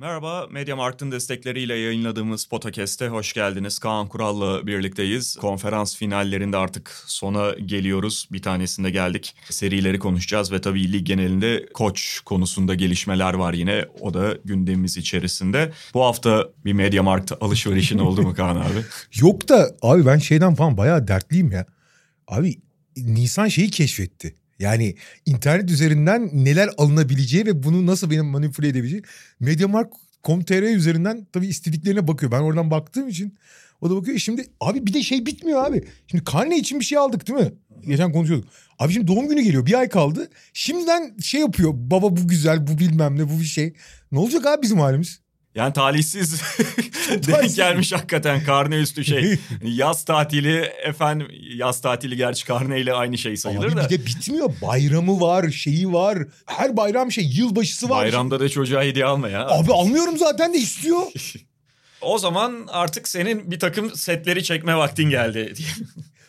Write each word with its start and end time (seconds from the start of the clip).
Merhaba, 0.00 0.46
Mediamarkt'ın 0.50 1.12
destekleriyle 1.12 1.74
yayınladığımız 1.74 2.46
Podcast'e 2.46 3.08
hoş 3.08 3.32
geldiniz. 3.32 3.78
Kaan 3.78 4.08
Kural'la 4.08 4.66
birlikteyiz. 4.66 5.36
Konferans 5.36 5.96
finallerinde 5.96 6.56
artık 6.56 6.90
sona 7.06 7.50
geliyoruz. 7.52 8.28
Bir 8.32 8.42
tanesinde 8.42 8.90
geldik. 8.90 9.34
Serileri 9.50 9.98
konuşacağız 9.98 10.52
ve 10.52 10.60
tabii 10.60 10.92
lig 10.92 11.06
genelinde 11.06 11.66
koç 11.74 12.20
konusunda 12.24 12.74
gelişmeler 12.74 13.34
var 13.34 13.54
yine. 13.54 13.84
O 14.00 14.14
da 14.14 14.38
gündemimiz 14.44 14.96
içerisinde. 14.96 15.72
Bu 15.94 16.04
hafta 16.04 16.48
bir 16.64 16.72
Mediamarkt 16.72 17.32
alışverişin 17.40 17.98
oldu 17.98 18.22
mu 18.22 18.34
Kaan 18.34 18.56
abi? 18.56 18.84
Yok 19.20 19.48
da 19.48 19.70
abi 19.82 20.06
ben 20.06 20.18
şeyden 20.18 20.54
falan 20.54 20.76
bayağı 20.76 21.08
dertliyim 21.08 21.52
ya. 21.52 21.66
Abi 22.28 22.60
Nisan 22.96 23.48
şeyi 23.48 23.70
keşfetti. 23.70 24.34
Yani 24.58 24.94
internet 25.26 25.70
üzerinden 25.70 26.30
neler 26.32 26.70
alınabileceği 26.78 27.46
ve 27.46 27.62
bunu 27.62 27.86
nasıl 27.86 28.10
benim 28.10 28.26
manipüle 28.26 28.68
edebileceği. 28.68 29.02
Mediamarkt.com.tr 29.40 30.62
üzerinden 30.62 31.26
tabii 31.32 31.46
istediklerine 31.46 32.08
bakıyor. 32.08 32.32
Ben 32.32 32.40
oradan 32.40 32.70
baktığım 32.70 33.08
için 33.08 33.34
o 33.80 33.90
da 33.90 33.96
bakıyor. 33.96 34.16
E 34.16 34.20
Şimdi 34.20 34.46
abi 34.60 34.86
bir 34.86 34.94
de 34.94 35.02
şey 35.02 35.26
bitmiyor 35.26 35.64
abi. 35.64 35.84
Şimdi 36.06 36.24
karne 36.24 36.58
için 36.58 36.80
bir 36.80 36.84
şey 36.84 36.98
aldık 36.98 37.28
değil 37.28 37.38
mi? 37.38 37.52
Geçen 37.86 38.12
konuşuyorduk. 38.12 38.48
Abi 38.78 38.92
şimdi 38.92 39.06
doğum 39.06 39.28
günü 39.28 39.40
geliyor. 39.40 39.66
Bir 39.66 39.78
ay 39.78 39.88
kaldı. 39.88 40.28
Şimdiden 40.52 41.16
şey 41.18 41.40
yapıyor. 41.40 41.72
Baba 41.74 42.16
bu 42.16 42.28
güzel, 42.28 42.66
bu 42.66 42.78
bilmem 42.78 43.18
ne, 43.18 43.28
bu 43.30 43.40
bir 43.40 43.44
şey. 43.44 43.74
Ne 44.12 44.18
olacak 44.18 44.46
abi 44.46 44.62
bizim 44.62 44.78
halimiz? 44.78 45.20
Yani 45.58 45.72
talihsiz 45.72 46.40
denk 47.08 47.56
gelmiş 47.56 47.92
hakikaten 47.92 48.44
karne 48.44 48.76
üstü 48.76 49.04
şey. 49.04 49.38
Yaz 49.62 50.04
tatili 50.04 50.56
efendim 50.84 51.28
yaz 51.54 51.80
tatili 51.80 52.16
gerçi 52.16 52.46
karneyle 52.46 52.92
aynı 52.92 53.18
şey 53.18 53.36
sayılır 53.36 53.66
Abi 53.66 53.76
da. 53.76 53.84
bir 53.84 53.98
de 53.98 54.06
bitmiyor. 54.06 54.50
Bayramı 54.62 55.20
var, 55.20 55.50
şeyi 55.50 55.92
var. 55.92 56.18
Her 56.46 56.76
bayram 56.76 57.12
şey, 57.12 57.24
yılbaşısı 57.24 57.88
var. 57.88 58.04
Bayramda 58.04 58.40
da 58.40 58.48
çocuğa 58.48 58.82
hediye 58.82 59.04
alma 59.04 59.28
ya. 59.28 59.48
Abi 59.48 59.72
almıyorum 59.72 60.18
zaten 60.18 60.54
de 60.54 60.58
istiyor. 60.58 61.02
O 62.00 62.18
zaman 62.18 62.66
artık 62.68 63.08
senin 63.08 63.50
bir 63.50 63.58
takım 63.58 63.94
setleri 63.94 64.44
çekme 64.44 64.76
vaktin 64.76 65.10
geldi. 65.10 65.54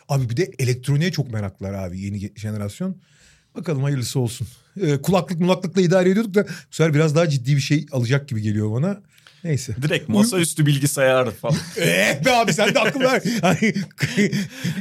Abi 0.08 0.30
bir 0.30 0.36
de 0.36 0.50
elektroniğe 0.58 1.12
çok 1.12 1.32
meraklılar 1.32 1.72
abi 1.72 2.00
yeni 2.00 2.32
jenerasyon. 2.36 2.96
Bakalım 3.54 3.82
hayırlısı 3.82 4.20
olsun. 4.20 4.46
Ee, 4.80 4.96
kulaklık 5.02 5.40
mulaklıkla 5.40 5.80
idare 5.82 6.10
ediyorduk 6.10 6.34
da 6.34 6.44
bu 6.44 6.74
sefer 6.74 6.94
biraz 6.94 7.14
daha 7.14 7.28
ciddi 7.28 7.56
bir 7.56 7.60
şey 7.60 7.86
alacak 7.92 8.28
gibi 8.28 8.42
geliyor 8.42 8.72
bana. 8.72 9.00
Neyse. 9.44 9.74
Direkt 9.82 10.08
masaüstü 10.08 10.66
bilgisayar 10.66 11.30
falan. 11.30 11.56
Eh 11.76 12.24
be 12.24 12.30
abi 12.30 12.52
sen 12.52 12.74
de 12.74 12.80
akıl 12.80 13.00
ver. 13.00 13.22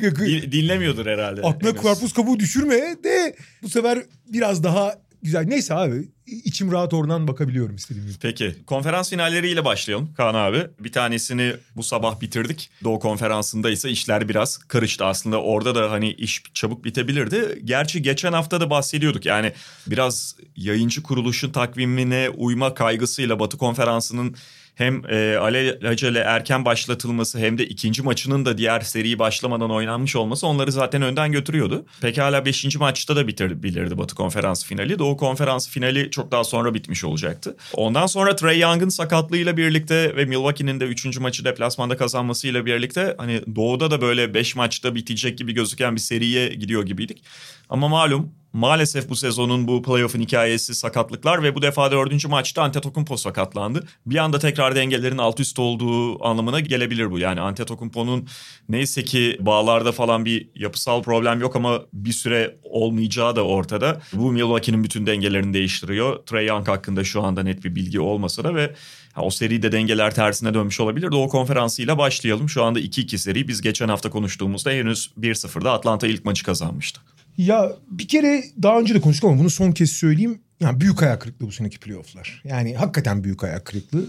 Din- 0.02 0.52
Dinlemiyordur 0.52 1.05
herhalde. 1.05 1.41
Aklına 1.41 1.75
karpuz 1.75 2.13
kabuğu 2.13 2.39
düşürme 2.39 2.75
de 3.03 3.35
bu 3.63 3.69
sefer 3.69 4.03
biraz 4.27 4.63
daha 4.63 4.95
güzel. 5.23 5.45
Neyse 5.47 5.73
abi 5.73 6.07
içim 6.30 6.72
rahat 6.72 6.94
oradan 6.94 7.27
bakabiliyorum 7.27 7.75
istediğim 7.75 8.08
gibi. 8.08 8.17
Peki 8.22 8.55
konferans 8.66 9.09
finalleriyle 9.09 9.66
başlayalım 9.66 10.13
Kaan 10.17 10.36
abi. 10.36 10.67
Bir 10.80 10.91
tanesini 10.91 11.53
bu 11.75 11.83
sabah 11.83 12.21
bitirdik. 12.21 12.69
Doğu 12.83 12.99
konferansında 12.99 13.69
ise 13.69 13.89
işler 13.89 14.30
biraz 14.30 14.58
karıştı. 14.58 15.05
Aslında 15.05 15.41
orada 15.41 15.75
da 15.75 15.91
hani 15.91 16.11
iş 16.11 16.44
çabuk 16.53 16.86
bitebilirdi. 16.86 17.61
Gerçi 17.63 18.02
geçen 18.02 18.33
hafta 18.33 18.61
da 18.61 18.69
bahsediyorduk. 18.69 19.25
Yani 19.25 19.53
biraz 19.88 20.36
yayıncı 20.55 21.03
kuruluşun 21.03 21.52
takvimine 21.52 22.30
uyma 22.30 22.73
kaygısıyla 22.73 23.39
Batı 23.39 23.58
konferansının 23.58 24.36
hem 24.80 25.02
e, 25.09 25.37
alelacele 25.37 26.20
erken 26.20 26.65
başlatılması 26.65 27.39
hem 27.39 27.58
de 27.58 27.67
ikinci 27.67 28.02
maçının 28.02 28.45
da 28.45 28.58
diğer 28.58 28.82
seriyi 28.82 29.20
başlamadan 29.20 29.71
oynanmış 29.71 30.15
olması 30.15 30.48
onları 30.48 30.71
zaten 30.71 31.02
önden 31.02 31.32
götürüyordu. 31.32 31.86
Pekala 32.02 32.45
5. 32.45 32.76
maçta 32.76 33.15
da 33.15 33.27
bitebilirdi 33.27 33.98
Batı 33.98 34.15
konferans 34.15 34.65
finali. 34.65 34.99
Doğu 34.99 35.17
konferans 35.17 35.70
finali 35.70 36.11
çok 36.11 36.18
daha 36.31 36.43
sonra 36.43 36.73
bitmiş 36.73 37.03
olacaktı. 37.03 37.57
Ondan 37.73 38.07
sonra 38.07 38.35
Trey 38.35 38.59
Young'ın 38.59 38.89
sakatlığıyla 38.89 39.57
birlikte 39.57 40.15
ve 40.15 40.25
Milwaukee'nin 40.25 40.80
de 40.80 40.85
3. 40.85 41.19
maçı 41.19 41.45
deplasmanda 41.45 41.97
kazanmasıyla 41.97 42.65
birlikte 42.65 43.15
hani 43.17 43.41
Doğu'da 43.55 43.91
da 43.91 44.02
böyle 44.02 44.33
5 44.33 44.55
maçta 44.55 44.95
bitecek 44.95 45.37
gibi 45.37 45.53
gözüken 45.53 45.95
bir 45.95 46.02
seriye 46.02 46.49
gidiyor 46.49 46.85
gibiydik. 46.85 47.23
Ama 47.69 47.87
malum 47.87 48.31
Maalesef 48.54 49.10
bu 49.10 49.15
sezonun 49.15 49.67
bu 49.67 49.82
playoff'un 49.82 50.20
hikayesi 50.20 50.76
sakatlıklar 50.76 51.43
ve 51.43 51.55
bu 51.55 51.61
defa 51.61 51.92
dördüncü 51.92 52.27
maçta 52.27 52.64
Antetokounmpo 52.64 53.17
sakatlandı. 53.17 53.87
Bir 54.05 54.17
anda 54.17 54.39
tekrar 54.39 54.76
dengelerin 54.76 55.17
alt 55.17 55.39
üst 55.39 55.60
olduğu 55.60 56.26
anlamına 56.26 56.59
gelebilir 56.59 57.11
bu. 57.11 57.20
Yani 57.20 57.42
Antetokounmpo'nun 57.42 58.27
neyse 58.70 59.04
ki 59.04 59.38
bağlarda 59.39 59.92
falan 59.92 60.26
bir 60.26 60.49
yapısal 60.55 61.04
problem 61.04 61.42
yok 61.42 61.55
ama 61.55 61.82
bir 61.93 62.11
süre 62.11 62.58
olmayacağı 62.64 63.36
da 63.36 63.45
ortada. 63.45 64.02
Bu 64.14 64.32
Milwaukee'nin 64.32 64.83
bütün 64.83 65.05
dengelerini 65.05 65.54
değiştiriyor. 65.54 66.26
Trey 66.26 66.48
Young 66.48 66.67
hakkında 66.67 67.04
şu 67.04 67.23
anda 67.23 67.43
net 67.43 67.64
bir 67.64 67.76
bilgi 67.76 67.99
olmasa 67.99 68.43
da 68.43 68.55
ve 68.55 68.76
ha, 69.14 69.21
o 69.21 69.30
seride 69.30 69.71
dengeler 69.71 70.15
tersine 70.15 70.54
dönmüş 70.54 70.80
olabilir. 70.80 71.11
Doğu 71.11 71.30
konferansıyla 71.30 71.98
başlayalım. 71.98 72.49
Şu 72.49 72.64
anda 72.64 72.80
2-2 72.80 73.17
seri. 73.17 73.48
Biz 73.48 73.61
geçen 73.61 73.89
hafta 73.89 74.09
konuştuğumuzda 74.09 74.71
henüz 74.71 75.11
1-0'da 75.20 75.71
Atlanta 75.71 76.08
ilk 76.08 76.26
maçı 76.26 76.45
kazanmıştı. 76.45 77.02
Ya 77.39 77.72
bir 77.92 78.08
kere 78.08 78.44
daha 78.64 78.80
önce 78.80 78.95
de 78.95 79.02
konuştuk 79.02 79.30
ama 79.30 79.39
bunu 79.39 79.50
son 79.50 79.72
kez 79.72 79.92
söyleyeyim. 79.92 80.39
Yani 80.60 80.82
büyük 80.82 81.04
ayak 81.04 81.22
kırıklığı 81.22 81.48
bu 81.48 81.52
seneki 81.52 81.80
playofflar. 81.80 82.42
Yani 82.44 82.76
hakikaten 82.76 83.23
büyük 83.23 83.44
ayak 83.44 83.66
kırıklığı. 83.66 84.05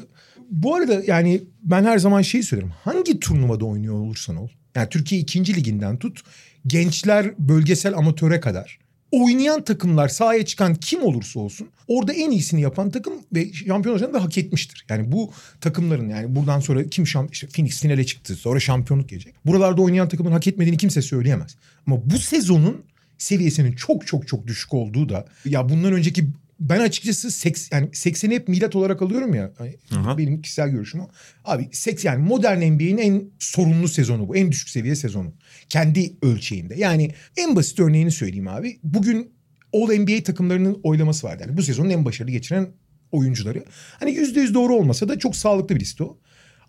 Bu 0.51 0.75
arada 0.75 1.03
yani 1.07 1.43
ben 1.63 1.85
her 1.85 1.99
zaman 1.99 2.23
şeyi 2.23 2.43
söylerim. 2.43 2.73
Hangi 2.85 3.21
turnuvada 3.21 3.65
oynuyor 3.65 3.95
olursan 3.95 4.37
ol. 4.37 4.49
Yani 4.75 4.89
Türkiye 4.89 5.21
2. 5.21 5.55
liginden 5.55 5.97
tut. 5.97 6.21
Gençler 6.67 7.35
bölgesel 7.39 7.97
amatöre 7.97 8.41
kadar. 8.41 8.79
Oynayan 9.13 9.65
takımlar 9.65 10.09
sahaya 10.09 10.45
çıkan 10.45 10.75
kim 10.75 11.03
olursa 11.03 11.41
olsun 11.41 11.69
orada 11.89 12.13
en 12.13 12.31
iyisini 12.31 12.61
yapan 12.61 12.91
takım 12.91 13.15
ve 13.33 13.53
şampiyon 13.53 13.95
olacağını 13.95 14.15
da 14.15 14.25
hak 14.25 14.39
etmiştir. 14.39 14.85
Yani 14.89 15.13
bu 15.13 15.33
takımların 15.61 16.09
yani 16.09 16.37
buradan 16.37 16.61
sonra 16.61 16.89
kim 16.89 17.07
şamp 17.07 17.35
işte 17.35 17.47
Phoenix 17.47 17.81
finale 17.81 18.07
çıktı 18.07 18.35
sonra 18.35 18.61
şampiyonluk 18.61 19.09
gelecek. 19.09 19.35
Buralarda 19.47 19.83
oynayan 19.83 20.09
takımın 20.09 20.33
hak 20.33 20.47
etmediğini 20.47 20.77
kimse 20.77 21.03
söyleyemez. 21.03 21.57
Ama 21.87 22.11
bu 22.11 22.19
sezonun 22.19 22.90
seviyesinin 23.21 23.73
çok 23.73 24.07
çok 24.07 24.29
çok 24.29 24.47
düşük 24.47 24.75
olduğu 24.75 25.09
da 25.09 25.27
ya 25.45 25.69
bundan 25.69 25.93
önceki 25.93 26.29
ben 26.61 26.81
açıkçası 26.81 27.31
seks, 27.31 27.69
yani 27.73 27.87
80'i 27.87 28.35
hep 28.35 28.49
milat 28.49 28.77
olarak 28.77 29.03
alıyorum 29.03 29.35
ya. 29.35 29.53
Hani 29.59 29.77
Aha. 29.97 30.19
benim 30.19 30.43
kişisel 30.43 30.69
görüşüm 30.71 31.01
o. 31.01 31.09
Abi 31.45 31.69
seks 31.73 32.05
yani 32.05 32.29
modern 32.29 32.73
NBA'in 32.73 32.99
en 32.99 33.25
sorunlu 33.39 33.89
sezonu 33.89 34.29
bu. 34.29 34.37
En 34.37 34.53
düşük 34.53 34.69
seviye 34.69 34.95
sezonu. 34.95 35.33
Kendi 35.69 36.17
ölçeğinde. 36.23 36.75
Yani 36.75 37.15
en 37.37 37.57
basit 37.57 37.81
örneğini 37.81 38.11
söyleyeyim 38.11 38.49
abi. 38.49 38.79
Bugün 38.83 39.33
All 39.73 39.99
NBA 39.99 40.23
takımlarının 40.23 40.81
oylaması 40.83 41.27
vardı. 41.27 41.43
Yani 41.47 41.57
bu 41.57 41.63
sezonun 41.63 41.91
en 41.91 42.05
başarılı 42.05 42.33
geçiren 42.33 42.69
oyuncuları. 43.13 43.65
Hani 44.01 44.11
%100 44.11 44.55
doğru 44.55 44.75
olmasa 44.75 45.09
da 45.09 45.19
çok 45.19 45.37
sağlıklı 45.37 45.75
bir 45.75 45.81
liste 45.81 46.05
o. 46.05 46.19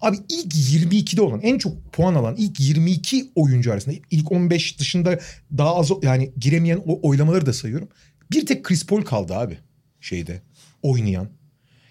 Abi 0.02 0.18
ilk 0.30 0.54
22'de 0.54 1.22
olan 1.22 1.42
en 1.42 1.58
çok 1.58 1.94
puan 1.94 2.16
alan 2.16 2.36
ilk 2.38 2.60
22 2.60 3.32
oyuncu 3.36 3.74
arasında 3.74 3.96
ilk 4.12 4.32
15 4.32 4.80
dışında 4.80 5.20
daha 5.58 5.76
az 5.76 5.92
yani 6.02 6.32
giremeyen 6.40 6.82
o 6.86 7.10
oylamaları 7.10 7.46
da 7.46 7.54
sayıyorum. 7.54 7.90
Bir 8.32 8.46
tek 8.46 8.64
Chris 8.64 8.86
Paul 8.86 9.02
kaldı 9.02 9.34
abi 9.36 9.58
şeyde 10.02 10.42
oynayan. 10.82 11.30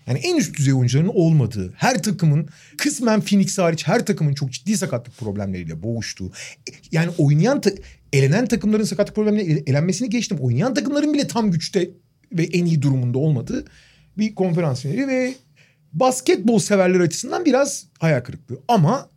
Yani 0.06 0.18
en 0.18 0.36
üst 0.36 0.58
düzey 0.58 0.74
oyuncuların 0.74 1.10
olmadığı, 1.14 1.72
her 1.76 2.02
takımın 2.02 2.48
kısmen 2.78 3.20
Phoenix 3.20 3.58
hariç 3.58 3.86
her 3.86 4.06
takımın 4.06 4.34
çok 4.34 4.52
ciddi 4.52 4.76
sakatlık 4.76 5.18
problemleriyle 5.18 5.82
boğuştuğu. 5.82 6.32
Yani 6.92 7.10
oynayan 7.18 7.60
ta- 7.60 7.70
elenen 8.12 8.46
takımların 8.46 8.84
sakatlık 8.84 9.16
problemleriyle 9.16 9.62
elenmesini 9.66 10.10
geçtim. 10.10 10.38
Oynayan 10.40 10.74
takımların 10.74 11.14
bile 11.14 11.26
tam 11.26 11.50
güçte 11.50 11.90
ve 12.32 12.44
en 12.44 12.64
iyi 12.64 12.82
durumunda 12.82 13.18
olmadığı 13.18 13.64
bir 14.18 14.34
konferans 14.34 14.82
finali 14.82 15.08
ve 15.08 15.34
basketbol 15.92 16.58
severler 16.58 17.00
açısından 17.00 17.44
biraz 17.44 17.86
hayal 17.98 18.20
kırıklığı. 18.20 18.58
Ama 18.68 19.08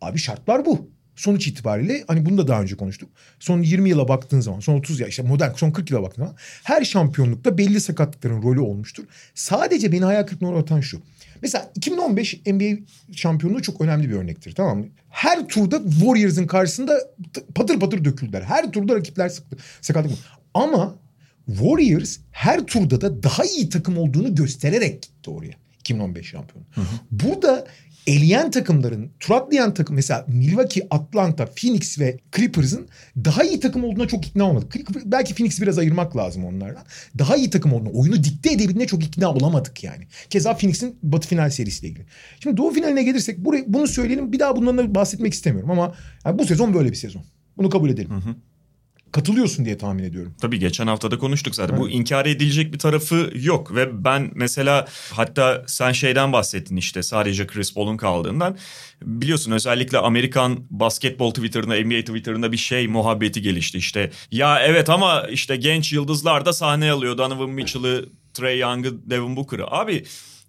abi 0.00 0.18
şartlar 0.18 0.66
bu. 0.66 0.90
Sonuç 1.16 1.46
itibariyle 1.46 2.04
hani 2.08 2.26
bunu 2.26 2.38
da 2.38 2.48
daha 2.48 2.62
önce 2.62 2.76
konuştuk. 2.76 3.10
Son 3.40 3.62
20 3.62 3.88
yıla 3.88 4.08
baktığın 4.08 4.40
zaman, 4.40 4.60
son 4.60 4.74
30 4.74 5.00
ya 5.00 5.06
işte 5.06 5.22
modern 5.22 5.54
son 5.54 5.70
40 5.70 5.90
yıla 5.90 6.02
baktığın 6.02 6.22
zaman 6.22 6.36
her 6.64 6.84
şampiyonlukta 6.84 7.58
belli 7.58 7.80
sakatlıkların 7.80 8.42
rolü 8.42 8.60
olmuştur. 8.60 9.04
Sadece 9.34 9.92
beni 9.92 10.04
hayal 10.04 10.26
kırıklığına 10.26 10.50
uğratan 10.50 10.80
şu. 10.80 11.02
Mesela 11.42 11.70
2015 11.74 12.40
NBA 12.46 12.78
şampiyonluğu 13.12 13.62
çok 13.62 13.80
önemli 13.80 14.10
bir 14.10 14.14
örnektir 14.14 14.52
tamam 14.52 14.78
mı? 14.78 14.86
Her 15.08 15.48
turda 15.48 15.90
Warriors'ın 15.90 16.46
karşısında 16.46 17.00
patır 17.54 17.80
patır 17.80 18.04
döküldüler. 18.04 18.42
Her 18.42 18.72
turda 18.72 18.94
rakipler 18.94 19.28
sıktı. 19.28 19.56
Sakatlık. 19.80 20.18
Ama 20.54 20.94
Warriors 21.46 22.18
her 22.30 22.66
turda 22.66 23.00
da 23.00 23.22
daha 23.22 23.44
iyi 23.44 23.68
takım 23.68 23.98
olduğunu 23.98 24.34
göstererek 24.34 25.02
gitti 25.02 25.30
oraya. 25.30 25.65
2015 25.86 26.26
şampiyonu. 26.26 26.66
Burada 27.10 27.66
eleyen 28.06 28.50
takımların, 28.50 29.10
tur 29.20 29.34
atlayan 29.34 29.74
takım 29.74 29.96
mesela 29.96 30.24
Milwaukee, 30.28 30.86
Atlanta, 30.90 31.46
Phoenix 31.46 31.98
ve 31.98 32.18
Clippers'ın 32.36 32.88
daha 33.24 33.44
iyi 33.44 33.60
takım 33.60 33.84
olduğuna 33.84 34.08
çok 34.08 34.26
ikna 34.26 34.44
olmadık. 34.44 34.74
Belki 35.04 35.34
Phoenix'i 35.34 35.62
biraz 35.62 35.78
ayırmak 35.78 36.16
lazım 36.16 36.44
onlardan. 36.44 36.84
Daha 37.18 37.36
iyi 37.36 37.50
takım 37.50 37.72
olduğuna, 37.72 37.90
oyunu 37.90 38.24
dikte 38.24 38.52
edebildiğine 38.52 38.86
çok 38.86 39.04
ikna 39.04 39.32
olamadık 39.34 39.84
yani. 39.84 40.06
Keza 40.30 40.56
Phoenix'in 40.56 40.98
Batı 41.02 41.28
final 41.28 41.50
serisiyle 41.50 41.88
ilgili. 41.88 42.06
Şimdi 42.40 42.56
Doğu 42.56 42.72
finaline 42.72 43.02
gelirsek 43.02 43.38
burayı, 43.38 43.64
bunu 43.66 43.86
söyleyelim. 43.86 44.32
Bir 44.32 44.38
daha 44.38 44.56
bundan 44.56 44.78
da 44.78 44.94
bahsetmek 44.94 45.34
istemiyorum 45.34 45.70
ama 45.70 45.94
yani 46.24 46.38
bu 46.38 46.46
sezon 46.46 46.74
böyle 46.74 46.90
bir 46.90 46.96
sezon. 46.96 47.22
Bunu 47.56 47.70
kabul 47.70 47.90
edelim. 47.90 48.10
Katılıyorsun 49.12 49.64
diye 49.64 49.78
tahmin 49.78 50.04
ediyorum. 50.04 50.34
Tabii 50.40 50.58
geçen 50.58 50.86
haftada 50.86 51.18
konuştuk 51.18 51.54
zaten. 51.54 51.78
Bu 51.78 51.88
inkar 51.88 52.26
edilecek 52.26 52.72
bir 52.72 52.78
tarafı 52.78 53.30
yok 53.34 53.74
ve 53.74 54.04
ben 54.04 54.30
mesela 54.34 54.86
hatta 55.12 55.64
sen 55.66 55.92
şeyden 55.92 56.32
bahsettin 56.32 56.76
işte 56.76 57.02
sadece 57.02 57.46
Chris 57.46 57.74
Paul'un 57.74 57.96
kaldığından. 57.96 58.56
Biliyorsun 59.02 59.52
özellikle 59.52 59.98
Amerikan 59.98 60.58
basketbol 60.70 61.30
Twitter'ında, 61.30 61.74
NBA 61.80 62.00
Twitter'ında 62.00 62.52
bir 62.52 62.56
şey 62.56 62.88
muhabbeti 62.88 63.42
gelişti 63.42 63.78
işte. 63.78 64.10
Ya 64.30 64.60
evet 64.60 64.90
ama 64.90 65.22
işte 65.30 65.56
genç 65.56 65.92
yıldızlar 65.92 66.46
da 66.46 66.52
sahne 66.52 66.90
alıyor. 66.92 67.18
Donovan 67.18 67.50
Mitchell'ı, 67.50 68.08
Trey 68.34 68.58
Young'ı, 68.58 69.10
Devin 69.10 69.36
Booker'ı. 69.36 69.66
Abi 69.66 70.04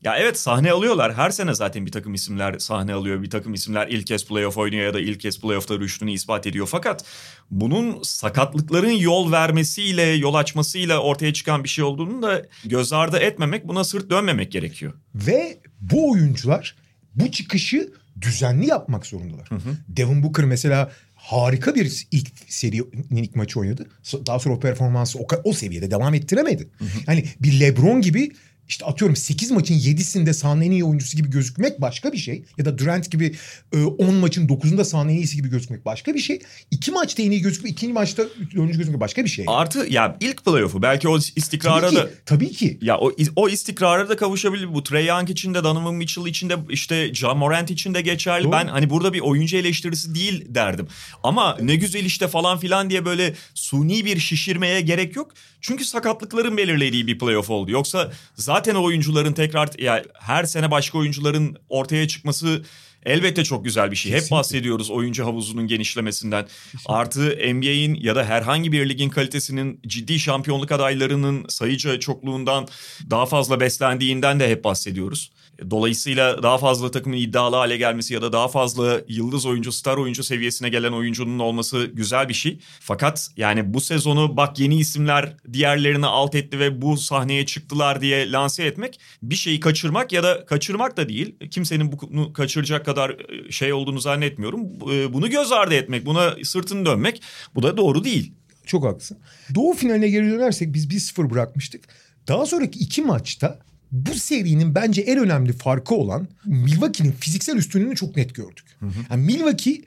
ya 0.07 0.17
evet 0.17 0.39
sahne 0.39 0.71
alıyorlar. 0.71 1.13
Her 1.13 1.29
sene 1.29 1.53
zaten 1.55 1.85
bir 1.85 1.91
takım 1.91 2.13
isimler 2.13 2.59
sahne 2.59 2.93
alıyor. 2.93 3.23
Bir 3.23 3.29
takım 3.29 3.53
isimler 3.53 3.87
ilk 3.87 4.07
kez 4.07 4.27
playoff 4.27 4.57
oynuyor 4.57 4.85
ya 4.85 4.93
da 4.93 4.99
ilk 4.99 5.19
kez 5.19 5.41
playoff'ta 5.41 5.79
rüştünü 5.79 6.11
ispat 6.11 6.47
ediyor. 6.47 6.67
Fakat 6.71 7.05
bunun 7.51 8.01
sakatlıkların 8.03 8.91
yol 8.91 9.31
vermesiyle, 9.31 10.01
yol 10.01 10.33
açmasıyla 10.33 10.99
ortaya 10.99 11.33
çıkan 11.33 11.63
bir 11.63 11.69
şey 11.69 11.83
olduğunu 11.83 12.21
da 12.21 12.45
göz 12.65 12.93
ardı 12.93 13.17
etmemek, 13.17 13.67
buna 13.67 13.83
sırt 13.83 14.09
dönmemek 14.09 14.51
gerekiyor. 14.51 14.93
Ve 15.15 15.59
bu 15.81 16.11
oyuncular 16.11 16.75
bu 17.15 17.31
çıkışı 17.31 17.93
düzenli 18.21 18.67
yapmak 18.67 19.05
zorundalar. 19.05 19.49
Devin 19.87 20.23
Booker 20.23 20.45
mesela 20.45 20.91
harika 21.15 21.75
bir 21.75 22.07
ilk 22.11 22.27
serinin 22.47 23.23
ilk 23.23 23.35
maçı 23.35 23.59
oynadı. 23.59 23.89
Daha 24.27 24.39
sonra 24.39 24.55
o 24.55 24.59
performansı 24.59 25.19
o, 25.19 25.27
o 25.43 25.53
seviyede 25.53 25.91
devam 25.91 26.13
ettiremedi. 26.13 26.69
Yani 27.07 27.25
bir 27.39 27.59
LeBron 27.59 28.01
gibi 28.01 28.31
işte 28.67 28.85
atıyorum 28.85 29.15
8 29.15 29.51
maçın 29.51 29.75
7'sinde 29.75 30.33
sahanın 30.33 30.61
en 30.61 30.71
iyi 30.71 30.83
oyuncusu 30.83 31.17
gibi 31.17 31.29
gözükmek 31.29 31.81
başka 31.81 32.11
bir 32.11 32.17
şey. 32.17 32.43
Ya 32.57 32.65
da 32.65 32.77
Durant 32.77 33.11
gibi 33.11 33.35
e, 33.73 33.83
10 33.83 34.15
maçın 34.15 34.47
9'unda 34.47 34.83
sahanın 34.83 35.09
en 35.09 35.15
iyisi 35.15 35.35
gibi 35.35 35.49
gözükmek 35.49 35.85
başka 35.85 36.13
bir 36.13 36.19
şey. 36.19 36.39
2 36.71 36.91
maçta 36.91 37.23
en 37.23 37.31
iyi 37.31 37.41
gözükmek, 37.41 37.71
ikinci 37.71 37.93
maçta 37.93 38.23
4. 38.55 38.73
gözükmek 38.73 38.99
başka 38.99 39.23
bir 39.23 39.29
şey. 39.29 39.45
Artı 39.47 39.87
ya 39.89 40.17
ilk 40.19 40.45
playoff'u 40.45 40.81
belki 40.81 41.09
o 41.09 41.17
istikrara 41.17 41.89
tabii 41.89 41.95
da... 41.95 42.05
ki, 42.05 42.13
tabii 42.25 42.51
ki. 42.51 42.77
Ya 42.81 42.97
o, 42.97 43.11
o 43.35 43.49
istikrara 43.49 44.09
da 44.09 44.15
kavuşabilir. 44.15 44.73
Bu 44.73 44.83
Trey 44.83 45.05
Young 45.05 45.29
için 45.29 45.53
de 45.53 45.63
Donovan 45.63 45.95
Mitchell 45.95 46.25
için 46.25 46.49
de 46.49 46.55
işte 46.69 47.13
John 47.13 47.37
Morant 47.37 47.71
için 47.71 47.93
de 47.93 48.01
geçerli. 48.01 48.43
Doğru. 48.43 48.51
Ben 48.51 48.67
hani 48.67 48.89
burada 48.89 49.13
bir 49.13 49.19
oyuncu 49.19 49.57
eleştirisi 49.57 50.15
değil 50.15 50.45
derdim. 50.49 50.87
Ama 51.23 51.57
ne 51.61 51.75
güzel 51.75 52.05
işte 52.05 52.27
falan 52.27 52.57
filan 52.59 52.89
diye 52.89 53.05
böyle 53.05 53.33
suni 53.53 54.05
bir 54.05 54.19
şişirmeye 54.19 54.81
gerek 54.81 55.15
yok. 55.15 55.31
Çünkü 55.61 55.85
sakatlıkların 55.85 56.57
belirlediği 56.57 57.07
bir 57.07 57.19
playoff 57.19 57.49
oldu. 57.49 57.71
Yoksa 57.71 58.11
zaten 58.35 58.56
o 58.75 58.83
oyuncuların 58.83 59.33
tekrar 59.33 59.69
ya 59.79 60.03
her 60.19 60.43
sene 60.43 60.71
başka 60.71 60.97
oyuncuların 60.97 61.57
ortaya 61.69 62.07
çıkması 62.07 62.63
elbette 63.05 63.43
çok 63.43 63.65
güzel 63.65 63.91
bir 63.91 63.95
şey. 63.95 64.11
Hep 64.11 64.19
Kesinlikle. 64.19 64.35
bahsediyoruz 64.35 64.91
oyuncu 64.91 65.25
havuzunun 65.25 65.67
genişlemesinden. 65.67 66.47
Artı 66.85 67.37
NBA'in 67.53 67.95
ya 67.95 68.15
da 68.15 68.25
herhangi 68.25 68.71
bir 68.71 68.89
ligin 68.89 69.09
kalitesinin 69.09 69.81
ciddi 69.87 70.19
şampiyonluk 70.19 70.71
adaylarının 70.71 71.45
sayıca 71.47 71.99
çokluğundan 71.99 72.67
daha 73.09 73.25
fazla 73.25 73.59
beslendiğinden 73.59 74.39
de 74.39 74.49
hep 74.49 74.63
bahsediyoruz. 74.63 75.31
Dolayısıyla 75.71 76.43
daha 76.43 76.57
fazla 76.57 76.91
takımın 76.91 77.17
iddialı 77.17 77.55
hale 77.55 77.77
gelmesi 77.77 78.13
ya 78.13 78.21
da 78.21 78.33
daha 78.33 78.47
fazla 78.47 79.01
yıldız 79.07 79.45
oyuncu, 79.45 79.71
star 79.71 79.97
oyuncu 79.97 80.23
seviyesine 80.23 80.69
gelen 80.69 80.91
oyuncunun 80.91 81.39
olması 81.39 81.85
güzel 81.93 82.29
bir 82.29 82.33
şey. 82.33 82.59
Fakat 82.79 83.29
yani 83.37 83.73
bu 83.73 83.81
sezonu 83.81 84.37
bak 84.37 84.59
yeni 84.59 84.79
isimler 84.79 85.37
diğerlerini 85.53 86.05
alt 86.05 86.35
etti 86.35 86.59
ve 86.59 86.81
bu 86.81 86.97
sahneye 86.97 87.45
çıktılar 87.45 88.01
diye 88.01 88.31
lanse 88.31 88.63
etmek 88.63 88.99
bir 89.23 89.35
şeyi 89.35 89.59
kaçırmak 89.59 90.11
ya 90.11 90.23
da 90.23 90.45
kaçırmak 90.45 90.97
da 90.97 91.09
değil. 91.09 91.35
Kimsenin 91.51 91.91
bunu 91.91 92.33
kaçıracak 92.33 92.85
kadar 92.85 93.09
e, 93.09 93.51
şey 93.51 93.73
olduğunu 93.73 93.99
zannetmiyorum. 93.99 94.61
E, 94.91 95.13
Bunu 95.13 95.29
göz 95.29 95.51
ardı 95.51 95.73
etmek, 95.75 96.05
buna 96.05 96.35
sırtını 96.43 96.85
dönmek 96.85 97.21
bu 97.55 97.63
da 97.63 97.77
doğru 97.77 98.03
değil. 98.03 98.33
Çok 98.65 98.85
haklısın. 98.85 99.17
Doğu 99.55 99.73
finaline 99.73 100.09
geri 100.09 100.31
dönersek 100.31 100.73
biz 100.73 100.87
1-0 100.87 101.29
bırakmıştık. 101.29 101.83
Daha 102.27 102.45
sonraki 102.45 102.79
iki 102.79 103.01
maçta 103.01 103.59
bu 103.91 104.13
serinin 104.13 104.75
bence 104.75 105.01
en 105.01 105.19
önemli 105.19 105.53
farkı 105.53 105.95
olan 105.95 106.27
Milwaukee'nin 106.45 107.11
fiziksel 107.11 107.55
üstünlüğünü 107.57 107.95
çok 107.95 108.15
net 108.15 108.35
gördük. 108.35 108.65
Yani 109.09 109.25
Milwaukee 109.25 109.81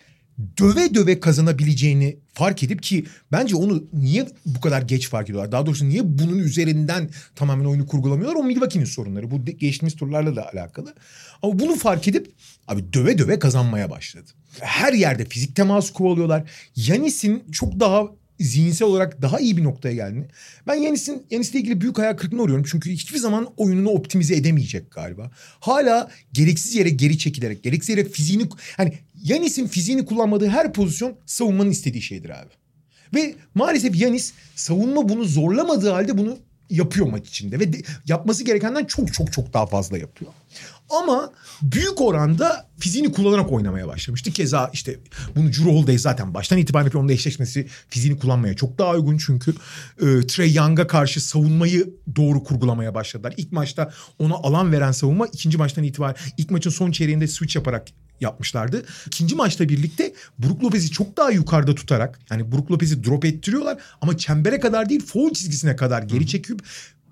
döve 0.59 0.95
döve 0.95 1.21
kazanabileceğini 1.21 2.17
fark 2.33 2.63
edip 2.63 2.83
ki 2.83 3.07
bence 3.33 3.57
onu 3.57 3.85
niye 3.93 4.29
bu 4.47 4.61
kadar 4.61 4.83
geç 4.83 5.09
fark 5.09 5.31
ediyorlar? 5.31 5.53
Daha 5.53 5.67
doğrusu 5.67 5.89
niye 5.89 6.19
bunun 6.19 6.39
üzerinden 6.39 7.11
tamamen 7.35 7.65
oyunu 7.65 7.87
kurgulamıyorlar? 7.87 8.41
O 8.41 8.45
Milwaukee'nin 8.45 8.85
sorunları. 8.85 9.31
Bu 9.31 9.45
geçtiğimiz 9.45 9.97
turlarla 9.97 10.37
da 10.37 10.51
alakalı. 10.53 10.95
Ama 11.43 11.59
bunu 11.59 11.77
fark 11.77 12.09
edip 12.09 12.33
abi 12.69 12.93
döve 12.93 13.19
döve 13.19 13.39
kazanmaya 13.39 13.91
başladı. 13.91 14.31
Her 14.61 14.93
yerde 14.93 15.25
fizik 15.25 15.57
teması 15.57 15.93
kovalıyorlar. 15.93 16.51
Yanis'in 16.77 17.51
çok 17.53 17.81
daha 17.81 18.07
zihinsel 18.41 18.89
olarak 18.89 19.23
daha 19.23 19.41
iyi 19.41 19.57
bir 19.57 19.65
noktaya 19.65 19.95
geldiğini. 19.95 20.27
Ben 20.67 20.75
Yanis'in 20.75 21.23
Yanis'le 21.31 21.55
ilgili 21.55 21.81
büyük 21.81 21.99
hayal 21.99 22.17
kırıklığına 22.17 22.43
uğruyorum. 22.43 22.65
Çünkü 22.71 22.91
hiçbir 22.91 23.19
zaman 23.19 23.49
oyununu 23.57 23.89
optimize 23.89 24.37
edemeyecek 24.37 24.91
galiba. 24.91 25.31
Hala 25.61 26.11
gereksiz 26.33 26.75
yere 26.75 26.91
geri 26.91 27.19
çekilerek, 27.19 27.63
gereksiz 27.63 27.97
yere 27.97 28.09
fiziğini... 28.09 28.49
Hani 28.77 28.99
Yanis'in 29.23 29.67
fiziğini 29.67 30.05
kullanmadığı 30.05 30.49
her 30.49 30.73
pozisyon 30.73 31.17
savunmanın 31.27 31.71
istediği 31.71 32.03
şeydir 32.03 32.31
abi. 32.31 32.51
Ve 33.15 33.35
maalesef 33.55 33.97
Yanis 33.97 34.33
savunma 34.55 35.09
bunu 35.09 35.25
zorlamadığı 35.25 35.91
halde 35.91 36.19
bunu 36.19 36.39
yapıyor 36.71 37.07
maç 37.07 37.29
içinde. 37.29 37.61
Ve 37.61 37.73
de- 37.73 37.83
yapması 38.07 38.45
gerekenden 38.45 38.85
çok 38.85 39.15
çok 39.15 39.33
çok 39.33 39.53
daha 39.53 39.67
fazla 39.67 39.99
yapıyor. 39.99 40.33
Ama 40.91 41.33
büyük 41.63 42.01
oranda 42.01 42.71
fiziğini 42.79 43.13
kullanarak 43.13 43.53
oynamaya 43.53 43.89
başlamıştı. 43.89 44.33
Keza 44.33 44.71
işte 44.73 44.99
bunu 45.37 45.49
Drew 45.49 45.71
Holiday 45.71 45.99
zaten 45.99 46.35
baştan 46.35 46.59
itibaren 46.59 46.85
yapıyor. 46.85 47.01
Onunla 47.01 47.13
eşleşmesi 47.13 47.67
fiziğini 47.89 48.19
kullanmaya 48.19 48.57
çok 48.57 48.79
daha 48.79 48.91
uygun. 48.91 49.19
Çünkü 49.19 49.51
e, 50.01 50.07
Trey 50.27 50.55
Young'a 50.55 50.87
karşı 50.87 51.21
savunmayı 51.21 51.95
doğru 52.17 52.45
kurgulamaya 52.45 52.95
başladılar. 52.95 53.35
İlk 53.37 53.53
maçta 53.53 53.93
ona 54.19 54.35
alan 54.35 54.73
veren 54.73 54.93
savunma 54.93 55.27
ikinci 55.27 55.59
maçtan 55.59 55.85
itibaren 55.85 56.17
ilk 56.37 56.51
maçın 56.51 56.71
son 56.71 56.91
çeyreğinde 56.91 57.29
switch 57.29 57.57
yaparak 57.57 57.87
yapmışlardı. 58.21 58.85
İkinci 59.07 59.35
maçta 59.35 59.69
birlikte 59.69 60.13
Brook 60.39 60.65
Lopez'i 60.65 60.91
çok 60.91 61.17
daha 61.17 61.31
yukarıda 61.31 61.75
tutarak 61.75 62.21
yani 62.31 62.53
Brook 62.53 62.71
Lopez'i 62.71 63.05
drop 63.05 63.25
ettiriyorlar 63.25 63.79
ama 64.01 64.17
çembere 64.17 64.61
kadar 64.61 64.89
değil 64.89 65.07
foul 65.07 65.33
çizgisine 65.33 65.77
kadar 65.77 66.03
geri 66.03 66.27
çekip 66.27 66.63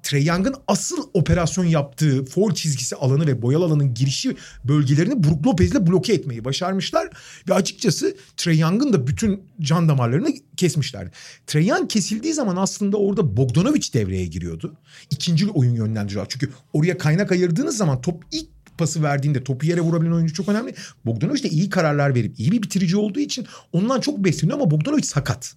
Trey 0.08 0.24
Young'ın 0.24 0.54
asıl 0.68 0.96
operasyon 1.14 1.64
yaptığı 1.64 2.24
foul 2.24 2.54
çizgisi 2.54 2.96
alanı 2.96 3.26
ve 3.26 3.42
boyalı 3.42 3.64
alanın 3.64 3.94
girişi 3.94 4.36
bölgelerini 4.64 5.24
Brook 5.24 5.46
Lopez'le 5.46 5.86
bloke 5.86 6.12
etmeyi 6.12 6.44
başarmışlar. 6.44 7.08
Ve 7.48 7.54
açıkçası 7.54 8.16
Trey 8.36 8.58
Young'ın 8.58 8.92
da 8.92 9.06
bütün 9.06 9.42
can 9.60 9.88
damarlarını 9.88 10.28
kesmişlerdi. 10.56 11.10
Trey 11.46 11.66
Young 11.66 11.90
kesildiği 11.90 12.34
zaman 12.34 12.56
aslında 12.56 12.96
orada 12.96 13.36
Bogdanovic 13.36 13.82
devreye 13.94 14.26
giriyordu. 14.26 14.76
İkinci 15.10 15.50
oyun 15.50 15.74
yönlendiriyorlar. 15.74 16.28
Çünkü 16.28 16.50
oraya 16.72 16.98
kaynak 16.98 17.32
ayırdığınız 17.32 17.76
zaman 17.76 18.00
top 18.00 18.24
ilk 18.32 18.48
pası 18.78 19.02
verdiğinde 19.02 19.44
topu 19.44 19.66
yere 19.66 19.80
vurabilen 19.80 20.12
oyuncu 20.12 20.34
çok 20.34 20.48
önemli. 20.48 20.74
Bogdanovic 21.06 21.42
de 21.42 21.48
iyi 21.48 21.70
kararlar 21.70 22.14
verip 22.14 22.40
iyi 22.40 22.52
bir 22.52 22.62
bitirici 22.62 22.96
olduğu 22.96 23.20
için 23.20 23.46
ondan 23.72 24.00
çok 24.00 24.18
besleniyor 24.18 24.58
ama 24.60 24.70
Bogdanovic 24.70 25.02
sakat. 25.02 25.54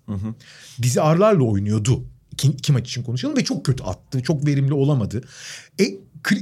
Dizi 0.81 1.01
ağrılarla 1.01 1.43
oynuyordu. 1.43 2.05
İki, 2.31 2.47
iki 2.47 2.71
maç 2.71 2.89
için 2.89 3.03
konuşalım 3.03 3.37
ve 3.37 3.43
çok 3.43 3.65
kötü 3.65 3.83
attı. 3.83 4.23
Çok 4.23 4.45
verimli 4.45 4.73
olamadı. 4.73 5.21
E 5.79 5.85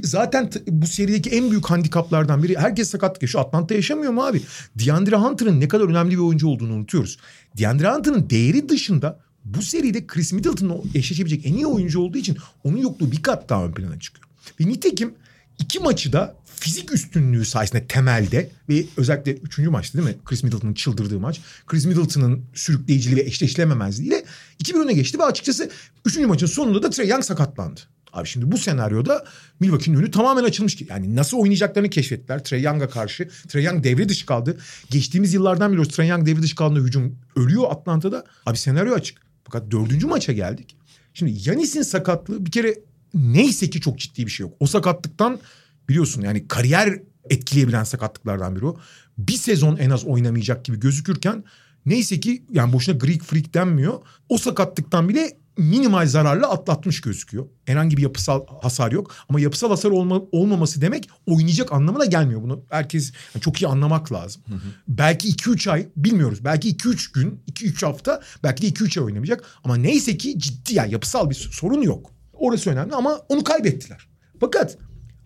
zaten 0.02 0.50
bu 0.68 0.86
serideki 0.86 1.30
en 1.30 1.50
büyük 1.50 1.66
handikaplardan 1.66 2.42
biri 2.42 2.58
herkes 2.58 2.90
sakatlık 2.90 3.22
yaşıyor. 3.22 3.44
Atlanta 3.44 3.74
yaşamıyor 3.74 4.12
mu 4.12 4.22
abi? 4.22 4.42
DeAndre 4.78 5.16
Hunter'ın 5.16 5.60
ne 5.60 5.68
kadar 5.68 5.88
önemli 5.88 6.10
bir 6.10 6.22
oyuncu 6.22 6.48
olduğunu 6.48 6.72
unutuyoruz. 6.72 7.18
DeAndre 7.58 7.90
Hunter'ın 7.90 8.30
değeri 8.30 8.68
dışında 8.68 9.20
bu 9.44 9.62
seride 9.62 10.06
Chris 10.06 10.32
Middleton'la 10.32 10.74
eşleşebilecek 10.94 11.46
en 11.46 11.54
iyi 11.54 11.66
oyuncu 11.66 12.00
olduğu 12.00 12.18
için 12.18 12.36
onun 12.64 12.76
yokluğu 12.76 13.12
bir 13.12 13.22
kat 13.22 13.48
daha 13.48 13.64
ön 13.64 13.72
plana 13.72 14.00
çıkıyor. 14.00 14.26
Ve 14.60 14.66
nitekim 14.66 15.14
iki 15.60 15.78
maçı 15.78 16.12
da 16.12 16.40
fizik 16.60 16.92
üstünlüğü 16.92 17.44
sayesinde 17.44 17.86
temelde 17.86 18.50
ve 18.68 18.84
özellikle 18.96 19.32
üçüncü 19.32 19.70
maçtı 19.70 19.98
değil 19.98 20.08
mi? 20.08 20.22
Chris 20.24 20.42
Middleton'ın 20.42 20.74
çıldırdığı 20.74 21.20
maç. 21.20 21.40
Chris 21.66 21.86
Middleton'ın 21.86 22.44
sürükleyiciliği 22.54 23.16
ve 23.16 23.26
eşleşilememezliğiyle 23.26 24.24
2-1 24.62 24.82
öne 24.82 24.92
geçti 24.92 25.18
ve 25.18 25.24
açıkçası 25.24 25.70
üçüncü 26.04 26.26
maçın 26.26 26.46
sonunda 26.46 26.82
da 26.82 26.90
Trey 26.90 27.08
Young 27.08 27.24
sakatlandı. 27.24 27.80
Abi 28.12 28.28
şimdi 28.28 28.52
bu 28.52 28.58
senaryoda 28.58 29.24
Milwaukee'nin 29.60 29.98
önü 29.98 30.10
tamamen 30.10 30.44
açılmış 30.44 30.76
ki. 30.76 30.86
Yani 30.90 31.16
nasıl 31.16 31.38
oynayacaklarını 31.38 31.90
keşfettiler 31.90 32.44
Trey 32.44 32.62
Young'a 32.62 32.88
karşı. 32.88 33.28
Trey 33.48 33.64
Young 33.64 33.84
devre 33.84 34.08
dışı 34.08 34.26
kaldı. 34.26 34.58
Geçtiğimiz 34.90 35.34
yıllardan 35.34 35.72
biliyoruz 35.72 35.92
Trey 35.96 36.08
Young 36.08 36.26
devre 36.26 36.42
dışı 36.42 36.56
kaldığında 36.56 36.86
hücum 36.86 37.18
ölüyor 37.36 37.64
Atlanta'da. 37.70 38.24
Abi 38.46 38.58
senaryo 38.58 38.94
açık. 38.94 39.18
Fakat 39.44 39.70
dördüncü 39.70 40.06
maça 40.06 40.32
geldik. 40.32 40.76
Şimdi 41.14 41.48
Yanis'in 41.48 41.82
sakatlığı 41.82 42.46
bir 42.46 42.50
kere 42.50 42.74
neyse 43.14 43.70
ki 43.70 43.80
çok 43.80 43.98
ciddi 43.98 44.26
bir 44.26 44.30
şey 44.30 44.46
yok. 44.46 44.56
O 44.60 44.66
sakatlıktan 44.66 45.38
biliyorsun 45.88 46.22
yani 46.22 46.48
kariyer 46.48 46.98
etkileyebilen 47.30 47.84
sakatlıklardan 47.84 48.56
biri 48.56 48.66
o. 48.66 48.76
Bir 49.18 49.36
sezon 49.36 49.76
en 49.76 49.90
az 49.90 50.04
oynamayacak 50.04 50.64
gibi 50.64 50.80
gözükürken 50.80 51.44
neyse 51.86 52.20
ki 52.20 52.44
yani 52.50 52.72
boşuna 52.72 52.96
Greek 52.96 53.22
Freak 53.22 53.54
denmiyor. 53.54 54.00
O 54.28 54.38
sakatlıktan 54.38 55.08
bile 55.08 55.40
minimal 55.60 56.06
zararla 56.06 56.50
atlatmış 56.50 57.00
gözüküyor. 57.00 57.46
Herhangi 57.64 57.96
bir 57.96 58.02
yapısal 58.02 58.46
hasar 58.62 58.92
yok. 58.92 59.14
Ama 59.28 59.40
yapısal 59.40 59.68
hasar 59.68 59.90
olma, 59.90 60.22
olmaması 60.32 60.80
demek 60.80 61.08
oynayacak 61.26 61.72
anlamına 61.72 62.04
gelmiyor. 62.04 62.42
Bunu 62.42 62.64
herkes 62.70 63.12
yani 63.34 63.42
çok 63.42 63.62
iyi 63.62 63.66
anlamak 63.66 64.12
lazım. 64.12 64.42
Hı 64.48 64.54
hı. 64.54 64.58
Belki 64.88 65.28
2-3 65.28 65.70
ay 65.70 65.88
bilmiyoruz. 65.96 66.44
Belki 66.44 66.76
2-3 66.76 67.14
gün, 67.14 67.40
2-3 67.52 67.86
hafta 67.86 68.20
belki 68.42 68.62
de 68.62 68.84
2-3 68.84 69.00
ay 69.00 69.04
oynamayacak. 69.04 69.44
Ama 69.64 69.76
neyse 69.76 70.16
ki 70.16 70.38
ciddi 70.38 70.74
yani 70.74 70.92
yapısal 70.92 71.30
bir 71.30 71.34
sorun 71.34 71.82
yok. 71.82 72.10
Orası 72.40 72.70
önemli 72.70 72.94
ama 72.94 73.20
onu 73.28 73.44
kaybettiler. 73.44 74.08
Fakat 74.40 74.78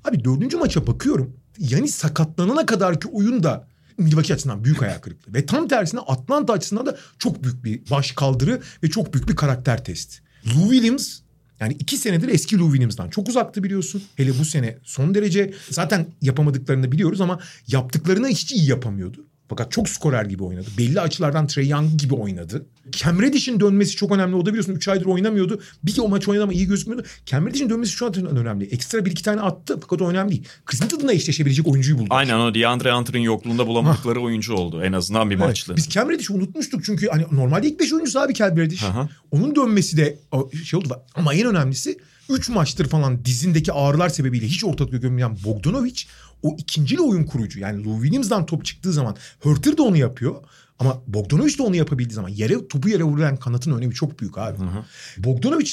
abi 0.04 0.24
dördüncü 0.24 0.56
maça 0.56 0.86
bakıyorum. 0.86 1.36
Yani 1.58 1.88
sakatlanana 1.88 2.66
kadar 2.66 3.00
ki 3.00 3.08
oyun 3.08 3.42
da 3.42 3.68
Milwaukee 3.98 4.34
açısından 4.34 4.64
büyük 4.64 4.82
hayal 4.82 4.98
kırıklığı. 4.98 5.34
Ve 5.34 5.46
tam 5.46 5.68
tersine 5.68 6.00
Atlanta 6.00 6.52
açısından 6.52 6.86
da 6.86 6.96
çok 7.18 7.42
büyük 7.44 7.64
bir 7.64 7.90
baş 7.90 8.12
kaldırı 8.12 8.60
ve 8.82 8.90
çok 8.90 9.14
büyük 9.14 9.28
bir 9.28 9.36
karakter 9.36 9.84
testi. 9.84 10.18
Lou 10.46 10.70
Williams 10.70 11.20
yani 11.60 11.76
iki 11.78 11.96
senedir 11.96 12.28
eski 12.28 12.58
Lou 12.58 12.66
Williams'dan 12.66 13.08
çok 13.08 13.28
uzaktı 13.28 13.62
biliyorsun. 13.62 14.02
Hele 14.16 14.38
bu 14.38 14.44
sene 14.44 14.78
son 14.82 15.14
derece 15.14 15.54
zaten 15.70 16.06
yapamadıklarını 16.22 16.92
biliyoruz 16.92 17.20
ama 17.20 17.40
yaptıklarını 17.68 18.28
hiç 18.28 18.52
iyi 18.52 18.68
yapamıyordu. 18.68 19.26
Fakat 19.48 19.72
çok 19.72 19.88
skorer 19.88 20.24
gibi 20.24 20.42
oynadı. 20.42 20.66
Belli 20.78 21.00
açılardan 21.00 21.46
Trey 21.46 21.68
Young 21.68 22.00
gibi 22.00 22.14
oynadı. 22.14 22.66
Cam 22.90 23.22
Reddish'in 23.22 23.60
dönmesi 23.60 23.96
çok 23.96 24.12
önemli. 24.12 24.36
O 24.36 24.46
da 24.46 24.46
biliyorsun 24.46 24.72
3 24.72 24.88
aydır 24.88 25.06
oynamıyordu. 25.06 25.60
Bir 25.82 25.98
o 25.98 26.08
maç 26.08 26.28
oynadı 26.28 26.44
ama 26.44 26.52
iyi 26.52 26.66
gözükmüyordu. 26.66 27.06
Cam 27.26 27.46
Reddish'in 27.46 27.70
dönmesi 27.70 27.92
şu 27.92 28.06
an 28.06 28.14
önemli. 28.14 28.64
Ekstra 28.64 29.04
bir 29.04 29.10
iki 29.10 29.22
tane 29.22 29.40
attı 29.40 29.78
fakat 29.80 30.02
o 30.02 30.08
önemli 30.08 30.30
değil. 30.30 30.44
Middleton'la 30.72 31.12
eşleşebilecek 31.12 31.66
oyuncuyu 31.66 31.98
buldu. 31.98 32.08
Aynen 32.10 32.38
o 32.38 32.54
DeAndre 32.54 32.92
Hunter'ın 32.92 33.18
yokluğunda 33.18 33.66
bulamadıkları 33.66 34.20
oyuncu 34.20 34.54
oldu. 34.54 34.82
En 34.82 34.92
azından 34.92 35.30
bir 35.30 35.36
evet, 35.36 35.46
maçlı. 35.46 35.76
Biz 35.76 35.88
Cam 35.88 36.10
Reddish'i 36.10 36.32
unutmuştuk 36.32 36.84
çünkü 36.84 37.08
hani 37.08 37.24
normalde 37.32 37.66
ilk 37.66 37.80
5 37.80 37.92
oyuncusu 37.92 38.20
abi 38.20 38.34
Cam 38.34 38.56
Reddish. 38.56 38.84
Onun 39.30 39.56
dönmesi 39.56 39.96
de 39.96 40.18
şey 40.64 40.78
oldu. 40.78 41.02
Ama 41.14 41.34
en 41.34 41.46
önemlisi 41.46 41.98
3 42.30 42.48
maçtır 42.48 42.88
falan 42.88 43.24
dizindeki 43.24 43.72
ağrılar 43.72 44.08
sebebiyle 44.08 44.46
hiç 44.46 44.64
ortalıkta 44.64 44.96
görünmeyen 44.96 45.36
Bogdanovic 45.44 46.02
o 46.42 46.56
ikincili 46.58 47.00
oyun 47.00 47.24
kurucu. 47.24 47.60
Yani 47.60 47.84
Lou 47.84 48.02
Williams'dan 48.02 48.46
top 48.46 48.64
çıktığı 48.64 48.92
zaman 48.92 49.16
Hurter 49.40 49.76
de 49.76 49.82
onu 49.82 49.96
yapıyor. 49.96 50.34
Ama 50.78 51.02
Bogdanovic 51.06 51.58
de 51.58 51.62
onu 51.62 51.76
yapabildiği 51.76 52.14
zaman 52.14 52.28
yere 52.28 52.68
topu 52.68 52.88
yere 52.88 53.02
vurulan 53.02 53.36
kanatın 53.36 53.72
önemi 53.72 53.94
çok 53.94 54.20
büyük 54.20 54.38
abi. 54.38 54.58
Hı 54.58 54.64
hı. 54.64 54.84
Bogdanovic 55.18 55.70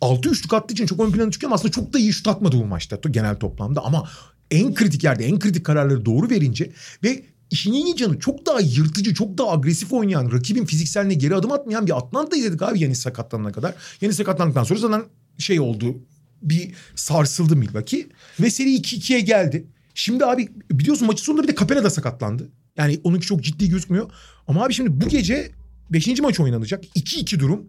6 0.00 0.28
üçlük 0.28 0.52
attığı 0.52 0.74
için 0.74 0.86
çok 0.86 1.00
ön 1.00 1.12
plana 1.12 1.30
çıkıyor 1.30 1.48
ama 1.48 1.54
aslında 1.54 1.72
çok 1.72 1.92
da 1.92 1.98
iyi 1.98 2.12
şut 2.12 2.28
atmadı 2.28 2.56
bu 2.56 2.64
maçta 2.64 2.98
genel 3.10 3.36
toplamda 3.36 3.84
ama 3.84 4.08
en 4.50 4.74
kritik 4.74 5.04
yerde 5.04 5.26
en 5.26 5.38
kritik 5.38 5.66
kararları 5.66 6.04
doğru 6.04 6.30
verince 6.30 6.72
ve 7.02 7.24
işin 7.50 7.72
iyi 7.72 7.96
canı 7.96 8.18
çok 8.18 8.46
daha 8.46 8.60
yırtıcı, 8.60 9.14
çok 9.14 9.38
daha 9.38 9.52
agresif 9.52 9.92
oynayan, 9.92 10.32
rakibin 10.32 10.64
fizikseline 10.64 11.14
geri 11.14 11.34
adım 11.34 11.52
atmayan 11.52 11.86
bir 11.86 11.96
Atlanta 11.96 12.36
izledik 12.36 12.62
abi 12.62 12.80
Yanis 12.80 13.00
sakatlanana 13.00 13.52
kadar. 13.52 13.74
Yanis 14.00 14.16
sakatlandıktan 14.16 14.64
sonra 14.64 14.80
zaten 14.80 15.04
şey 15.38 15.60
oldu 15.60 15.96
bir 16.42 16.74
sarsıldı 16.94 17.56
Milwaukee 17.56 18.06
ve 18.40 18.50
seri 18.50 18.76
2-2'ye 18.76 19.20
geldi. 19.20 19.66
Şimdi 19.94 20.24
abi 20.24 20.48
biliyorsun 20.70 21.06
maçın 21.06 21.24
sonunda 21.24 21.42
bir 21.42 21.48
de 21.48 21.54
Capela 21.54 21.84
da 21.84 21.90
sakatlandı. 21.90 22.48
Yani 22.76 23.00
onunki 23.04 23.26
çok 23.26 23.42
ciddi 23.42 23.68
gözükmüyor. 23.68 24.10
Ama 24.48 24.64
abi 24.64 24.74
şimdi 24.74 25.00
bu 25.00 25.08
gece 25.08 25.50
5. 25.90 26.20
maç 26.20 26.40
oynanacak. 26.40 26.84
2-2 26.84 27.38
durum. 27.38 27.66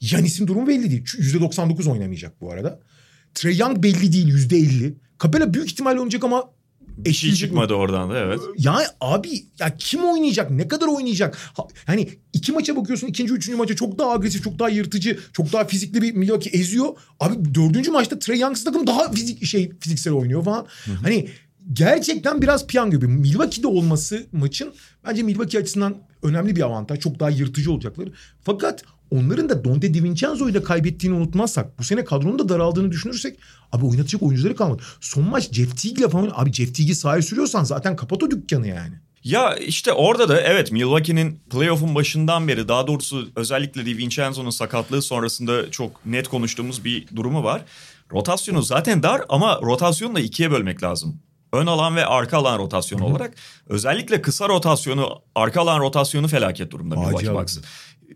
Yanis'in 0.00 0.46
durumu 0.46 0.66
belli 0.66 0.90
değil. 0.90 1.04
%99 1.04 1.90
oynamayacak 1.90 2.40
bu 2.40 2.52
arada. 2.52 2.80
Trey 3.34 3.56
Young 3.56 3.82
belli 3.82 4.12
değil 4.12 4.28
%50. 4.28 4.94
Capela 5.22 5.54
büyük 5.54 5.70
ihtimalle 5.70 5.98
oynayacak 5.98 6.24
ama 6.24 6.50
şey 7.12 7.32
çıkmadı 7.32 7.72
mi? 7.72 7.78
oradan 7.78 8.10
da 8.10 8.18
evet. 8.18 8.40
Ya 8.58 8.78
abi 9.00 9.44
ya 9.58 9.76
kim 9.78 10.04
oynayacak? 10.04 10.50
Ne 10.50 10.68
kadar 10.68 10.86
oynayacak? 10.86 11.36
Ha, 11.36 11.66
hani 11.86 12.08
iki 12.32 12.52
maça 12.52 12.76
bakıyorsun. 12.76 13.06
ikinci, 13.06 13.32
üçüncü 13.32 13.58
maça 13.58 13.76
çok 13.76 13.98
daha 13.98 14.10
agresif, 14.10 14.44
çok 14.44 14.58
daha 14.58 14.68
yırtıcı, 14.68 15.18
çok 15.32 15.52
daha 15.52 15.64
fizikli 15.64 16.02
bir 16.02 16.14
Milwaukee 16.14 16.50
eziyor. 16.50 16.88
Abi 17.20 17.54
dördüncü 17.54 17.90
maçta 17.90 18.18
Trey 18.18 18.40
Young's 18.40 18.64
takım 18.64 18.86
daha 18.86 19.12
fizik 19.12 19.46
şey 19.46 19.72
fiziksel 19.80 20.12
oynuyor 20.12 20.44
falan. 20.44 20.66
Hı 20.84 20.92
hı. 20.92 20.96
Hani 21.02 21.28
gerçekten 21.72 22.42
biraz 22.42 22.66
piyan 22.66 22.90
gibi. 22.90 23.06
Milwaukee'de 23.06 23.66
olması 23.66 24.26
maçın 24.32 24.74
bence 25.06 25.22
Milwaukee 25.22 25.58
açısından 25.58 25.96
önemli 26.22 26.56
bir 26.56 26.62
avantaj. 26.62 27.00
Çok 27.00 27.20
daha 27.20 27.30
yırtıcı 27.30 27.72
olacakları. 27.72 28.12
Fakat 28.42 28.82
onların 29.10 29.48
da 29.48 29.64
Donte 29.64 29.94
DiVincenzo'yu 29.94 30.54
da 30.54 30.62
kaybettiğini 30.62 31.16
unutmazsak 31.16 31.78
bu 31.78 31.84
sene 31.84 32.04
kadronun 32.04 32.38
da 32.38 32.48
daraldığını 32.48 32.90
düşünürsek 32.90 33.38
abi 33.72 33.84
oynatacak 33.84 34.22
oyuncuları 34.22 34.56
kalmadı. 34.56 34.82
Son 35.00 35.24
maç 35.24 35.52
Jeff 35.52 35.82
Teague'le 35.82 36.08
falan 36.08 36.32
abi 36.34 36.52
Jeff 36.52 36.74
Teague'i 36.74 36.94
sahaya 36.94 37.22
sürüyorsan 37.22 37.64
zaten 37.64 37.96
kapat 37.96 38.22
o 38.22 38.30
dükkanı 38.30 38.68
yani. 38.68 38.94
Ya 39.24 39.54
işte 39.54 39.92
orada 39.92 40.28
da 40.28 40.40
evet 40.40 40.72
Milwaukee'nin 40.72 41.40
playoff'un 41.50 41.94
başından 41.94 42.48
beri 42.48 42.68
daha 42.68 42.86
doğrusu 42.86 43.28
özellikle 43.36 43.86
DiVincenzo'nun 43.86 44.50
sakatlığı 44.50 45.02
sonrasında 45.02 45.70
çok 45.70 46.06
net 46.06 46.28
konuştuğumuz 46.28 46.84
bir 46.84 47.06
durumu 47.16 47.44
var. 47.44 47.62
Rotasyonu 48.12 48.62
zaten 48.62 49.02
dar 49.02 49.22
ama 49.28 49.60
rotasyonu 49.62 50.14
da 50.14 50.20
ikiye 50.20 50.50
bölmek 50.50 50.82
lazım 50.82 51.20
ön 51.52 51.66
alan 51.66 51.96
ve 51.96 52.06
arka 52.06 52.36
alan 52.36 52.58
rotasyonu 52.58 53.02
Hı-hı. 53.02 53.10
olarak 53.10 53.34
özellikle 53.68 54.22
kısa 54.22 54.48
rotasyonu, 54.48 55.22
arka 55.34 55.60
alan 55.60 55.80
rotasyonu 55.80 56.28
felaket 56.28 56.70
durumda 56.70 56.96
Milwaukee 56.96 57.34
Bucks'ın 57.34 57.64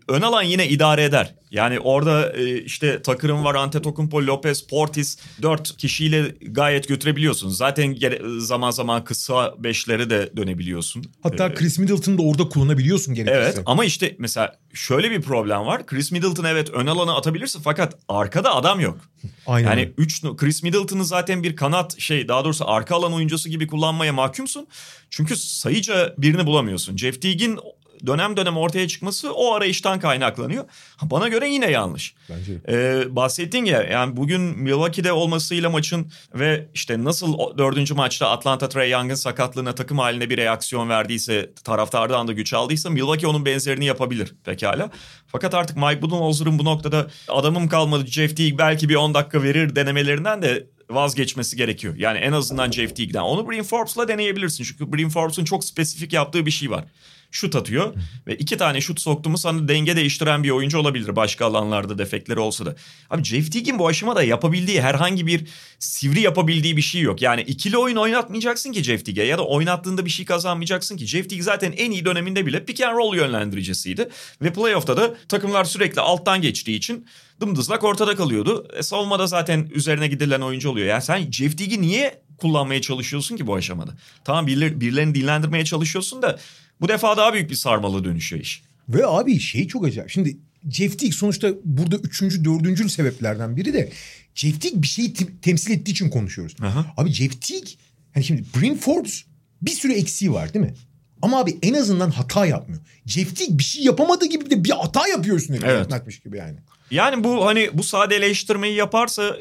ön 0.07 0.21
alan 0.21 0.43
yine 0.43 0.67
idare 0.67 1.03
eder. 1.03 1.35
Yani 1.51 1.79
orada 1.79 2.33
e, 2.33 2.61
işte 2.61 3.01
Takır'ın 3.01 3.43
var, 3.43 3.55
Antetokounmpo, 3.55 4.21
Lopez, 4.21 4.67
Portis 4.67 5.17
dört 5.41 5.77
kişiyle 5.77 6.35
gayet 6.41 6.87
götürebiliyorsun. 6.87 7.49
Zaten 7.49 7.97
zaman 8.37 8.71
zaman 8.71 9.03
kısa 9.03 9.55
beşleri 9.57 10.09
de 10.09 10.29
dönebiliyorsun. 10.37 11.03
Hatta 11.23 11.47
ee, 11.47 11.53
Chris 11.53 11.79
Middleton'ı 11.79 12.17
da 12.17 12.21
orada 12.21 12.49
kullanabiliyorsun 12.49 13.13
gerekirse. 13.13 13.39
Evet 13.39 13.61
ama 13.65 13.85
işte 13.85 14.15
mesela 14.19 14.55
şöyle 14.73 15.11
bir 15.11 15.21
problem 15.21 15.65
var. 15.65 15.85
Chris 15.85 16.11
Middleton 16.11 16.43
evet 16.43 16.69
ön 16.69 16.87
alana 16.87 17.15
atabilirsin 17.15 17.61
fakat 17.61 17.97
arkada 18.09 18.55
adam 18.55 18.79
yok. 18.79 18.97
Aynen. 19.47 19.69
Yani 19.69 19.91
3 19.97 20.21
Chris 20.37 20.63
Middleton'ı 20.63 21.05
zaten 21.05 21.43
bir 21.43 21.55
kanat 21.55 21.99
şey 21.99 22.27
daha 22.27 22.45
doğrusu 22.45 22.69
arka 22.69 22.95
alan 22.95 23.13
oyuncusu 23.13 23.49
gibi 23.49 23.67
kullanmaya 23.67 24.13
mahkumsun. 24.13 24.67
Çünkü 25.09 25.35
sayıca 25.35 26.15
birini 26.17 26.45
bulamıyorsun. 26.45 26.97
Jeff 26.97 27.21
Teague'in 27.21 27.59
dönem 28.07 28.37
dönem 28.37 28.57
ortaya 28.57 28.87
çıkması 28.87 29.33
o 29.33 29.53
arayıştan 29.53 29.99
kaynaklanıyor. 29.99 30.65
Bana 31.01 31.27
göre 31.27 31.49
yine 31.49 31.71
yanlış. 31.71 32.15
Bence. 32.29 32.53
Ee, 32.69 33.15
bahsettin 33.15 33.65
ya 33.65 33.81
yani 33.83 34.17
bugün 34.17 34.41
Milwaukee'de 34.41 35.11
olmasıyla 35.11 35.69
maçın 35.69 36.11
ve 36.35 36.67
işte 36.73 37.03
nasıl 37.03 37.57
dördüncü 37.57 37.93
maçta 37.93 38.29
Atlanta 38.29 38.69
Trey 38.69 38.91
Young'ın 38.91 39.15
sakatlığına 39.15 39.75
takım 39.75 39.99
haline 39.99 40.29
bir 40.29 40.37
reaksiyon 40.37 40.89
verdiyse 40.89 41.53
taraftardan 41.63 42.27
da 42.27 42.31
güç 42.31 42.53
aldıysa 42.53 42.89
Milwaukee 42.89 43.27
onun 43.27 43.45
benzerini 43.45 43.85
yapabilir 43.85 44.35
pekala. 44.45 44.89
Fakat 45.27 45.53
artık 45.53 45.77
Mike 45.77 46.01
Budenholzer'ın 46.01 46.59
bu 46.59 46.65
noktada 46.65 47.07
adamım 47.27 47.67
kalmadı 47.67 48.07
Jeff 48.07 48.37
Teague 48.37 48.57
belki 48.57 48.89
bir 48.89 48.95
10 48.95 49.13
dakika 49.13 49.43
verir 49.43 49.75
denemelerinden 49.75 50.41
de 50.41 50.67
vazgeçmesi 50.89 51.57
gerekiyor. 51.57 51.95
Yani 51.97 52.17
en 52.17 52.31
azından 52.31 52.71
Jeff 52.71 52.95
Teague'den. 52.95 53.21
Onu 53.21 53.49
Bryn 53.49 53.63
Forbes'la 53.63 54.07
deneyebilirsin. 54.07 54.63
Çünkü 54.63 54.93
Bryn 54.93 55.09
Forbes'un 55.09 55.45
çok 55.45 55.63
spesifik 55.63 56.13
yaptığı 56.13 56.45
bir 56.45 56.51
şey 56.51 56.71
var 56.71 56.85
şut 57.31 57.55
atıyor. 57.55 57.93
Ve 58.27 58.35
iki 58.35 58.57
tane 58.57 58.81
şut 58.81 59.01
soktu 59.01 59.29
mu 59.29 59.37
sana 59.37 59.67
denge 59.67 59.95
değiştiren 59.95 60.43
bir 60.43 60.49
oyuncu 60.49 60.77
olabilir. 60.77 61.15
Başka 61.15 61.45
alanlarda 61.45 61.97
defekleri 61.97 62.39
olsa 62.39 62.65
da. 62.65 62.75
Abi 63.09 63.23
Jeff 63.23 63.51
Teague'in 63.51 63.79
bu 63.79 63.87
aşamada 63.87 64.23
yapabildiği 64.23 64.81
herhangi 64.81 65.27
bir 65.27 65.47
sivri 65.79 66.21
yapabildiği 66.21 66.77
bir 66.77 66.81
şey 66.81 67.01
yok. 67.01 67.21
Yani 67.21 67.41
ikili 67.41 67.77
oyun 67.77 67.95
oynatmayacaksın 67.95 68.71
ki 68.71 68.83
Jeff 68.83 69.05
Teague'e 69.05 69.25
ya 69.25 69.37
da 69.37 69.45
oynattığında 69.45 70.05
bir 70.05 70.09
şey 70.09 70.25
kazanmayacaksın 70.25 70.97
ki. 70.97 71.07
Jeff 71.07 71.29
Teague 71.29 71.43
zaten 71.43 71.73
en 71.77 71.91
iyi 71.91 72.05
döneminde 72.05 72.45
bile 72.45 72.65
pick 72.65 72.81
and 72.81 72.97
roll 72.97 73.15
yönlendiricisiydi. 73.15 74.09
Ve 74.41 74.53
playoff'ta 74.53 74.97
da 74.97 75.15
takımlar 75.27 75.65
sürekli 75.65 76.01
alttan 76.01 76.41
geçtiği 76.41 76.75
için 76.75 77.05
dımdızlak 77.41 77.83
ortada 77.83 78.15
kalıyordu. 78.15 78.67
E, 78.77 78.83
savunmada 78.83 79.27
zaten 79.27 79.69
üzerine 79.73 80.07
gidilen 80.07 80.41
oyuncu 80.41 80.69
oluyor. 80.69 80.87
Yani 80.87 81.01
sen 81.01 81.31
Jeff 81.31 81.57
Teague'i 81.57 81.81
niye 81.81 82.21
kullanmaya 82.37 82.81
çalışıyorsun 82.81 83.37
ki 83.37 83.47
bu 83.47 83.55
aşamada? 83.55 83.91
Tamam 84.23 84.47
birileri, 84.47 84.81
birilerini 84.81 85.15
dinlendirmeye 85.15 85.65
çalışıyorsun 85.65 86.21
da 86.21 86.39
bu 86.81 86.87
defa 86.87 87.17
daha 87.17 87.33
büyük 87.33 87.49
bir 87.49 87.55
sarmalı 87.55 88.03
dönüşüyor 88.03 88.41
iş. 88.41 88.63
Ve 88.89 89.07
abi 89.07 89.39
şey 89.39 89.67
çok 89.67 89.85
acayip. 89.85 90.09
Şimdi 90.09 90.37
Jeff 90.69 90.99
Teague 90.99 91.17
sonuçta 91.17 91.51
burada 91.63 91.95
üçüncü, 91.95 92.45
dördüncü 92.45 92.89
sebeplerden 92.89 93.57
biri 93.57 93.73
de 93.73 93.91
Jeff 94.35 94.61
Teague 94.61 94.81
bir 94.81 94.87
şeyi 94.87 95.13
te- 95.13 95.37
temsil 95.41 95.71
ettiği 95.71 95.91
için 95.91 96.09
konuşuyoruz. 96.09 96.55
Aha. 96.61 96.93
Abi 96.97 97.11
Jeff 97.11 97.41
Teague 97.41 97.69
hani 98.13 98.23
şimdi 98.23 98.43
Bryn 98.55 98.75
Forbes 98.75 99.23
bir 99.61 99.71
sürü 99.71 99.93
eksiği 99.93 100.33
var 100.33 100.53
değil 100.53 100.65
mi? 100.65 100.73
Ama 101.21 101.39
abi 101.39 101.57
en 101.61 101.73
azından 101.73 102.09
hata 102.09 102.45
yapmıyor. 102.45 102.81
Jeff 103.05 103.35
Teague 103.35 103.57
bir 103.57 103.63
şey 103.63 103.83
yapamadığı 103.83 104.25
gibi 104.25 104.49
de 104.49 104.63
bir 104.63 104.69
hata 104.69 105.07
yapıyorsun. 105.07 105.53
Evet. 105.63 106.23
gibi 106.23 106.37
yani. 106.37 106.57
Yani 106.91 107.23
bu 107.23 107.45
hani 107.45 107.69
bu 107.73 107.83
sadeleştirmeyi 107.83 108.75
yaparsa 108.75 109.37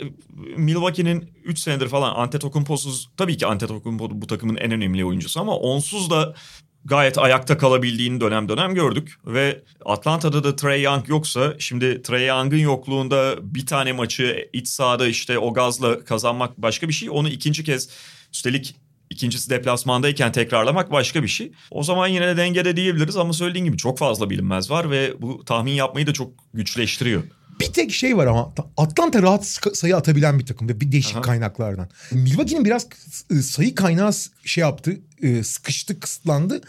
Milwaukee'nin 0.56 1.30
3 1.44 1.59
senedir 1.59 1.88
falan 1.88 2.14
Antetokounmpo'suz 2.14 3.11
tabii 3.16 3.37
ki 3.37 3.47
Antetokounmpo 3.47 4.09
bu 4.12 4.26
takımın 4.26 4.56
en 4.56 4.70
önemli 4.70 5.04
oyuncusu 5.04 5.40
ama 5.40 5.56
onsuz 5.56 6.11
da 6.11 6.35
gayet 6.84 7.18
ayakta 7.18 7.58
kalabildiğini 7.58 8.20
dönem 8.20 8.49
dönem 8.49 8.75
gördük. 8.75 9.18
Ve 9.26 9.62
Atlanta'da 9.84 10.44
da 10.44 10.56
Trey 10.56 10.82
Young 10.82 11.08
yoksa 11.08 11.54
şimdi 11.58 12.02
Trey 12.02 12.26
Young'ın 12.26 12.58
yokluğunda 12.58 13.37
bir 13.42 13.66
tane 13.66 13.92
maçı 13.92 14.49
iç 14.52 14.68
sahada 14.68 15.06
işte 15.06 15.38
o 15.38 15.54
gazla 15.54 16.04
kazanmak 16.04 16.58
başka 16.58 16.88
bir 16.88 16.92
şey. 16.92 17.10
Onu 17.10 17.28
ikinci 17.28 17.64
kez 17.64 17.88
üstelik 18.32 18.76
İkincisi 19.10 19.50
deplasmandayken 19.50 20.32
tekrarlamak 20.32 20.92
başka 20.92 21.22
bir 21.22 21.28
şey. 21.28 21.52
O 21.70 21.82
zaman 21.82 22.08
yine 22.08 22.26
de 22.26 22.37
dengede 22.37 22.76
diyebiliriz 22.76 23.16
ama 23.16 23.32
söylediğin 23.32 23.64
gibi 23.64 23.76
çok 23.76 23.99
fazla 23.99 24.30
bilinmez 24.30 24.70
var 24.70 24.90
ve 24.90 25.22
bu 25.22 25.44
tahmin 25.44 25.72
yapmayı 25.72 26.06
da 26.06 26.12
çok 26.12 26.32
güçleştiriyor. 26.54 27.22
Bir 27.61 27.73
tek 27.73 27.93
şey 27.93 28.17
var 28.17 28.26
ama 28.26 28.55
Atlanta 28.76 29.23
rahat 29.23 29.47
sayı 29.75 29.97
atabilen 29.97 30.38
bir 30.38 30.47
takım 30.47 30.69
ve 30.69 30.81
bir 30.81 30.93
değişik 30.93 31.17
Aha. 31.17 31.23
kaynaklardan. 31.23 31.88
Milwaukee'nin 32.12 32.64
biraz 32.64 32.87
e, 33.31 33.35
sayı 33.35 33.75
kaynağı 33.75 34.11
şey 34.45 34.62
yaptı, 34.62 34.97
e, 35.23 35.43
sıkıştı, 35.43 36.00
kısıtlandı 36.00 36.61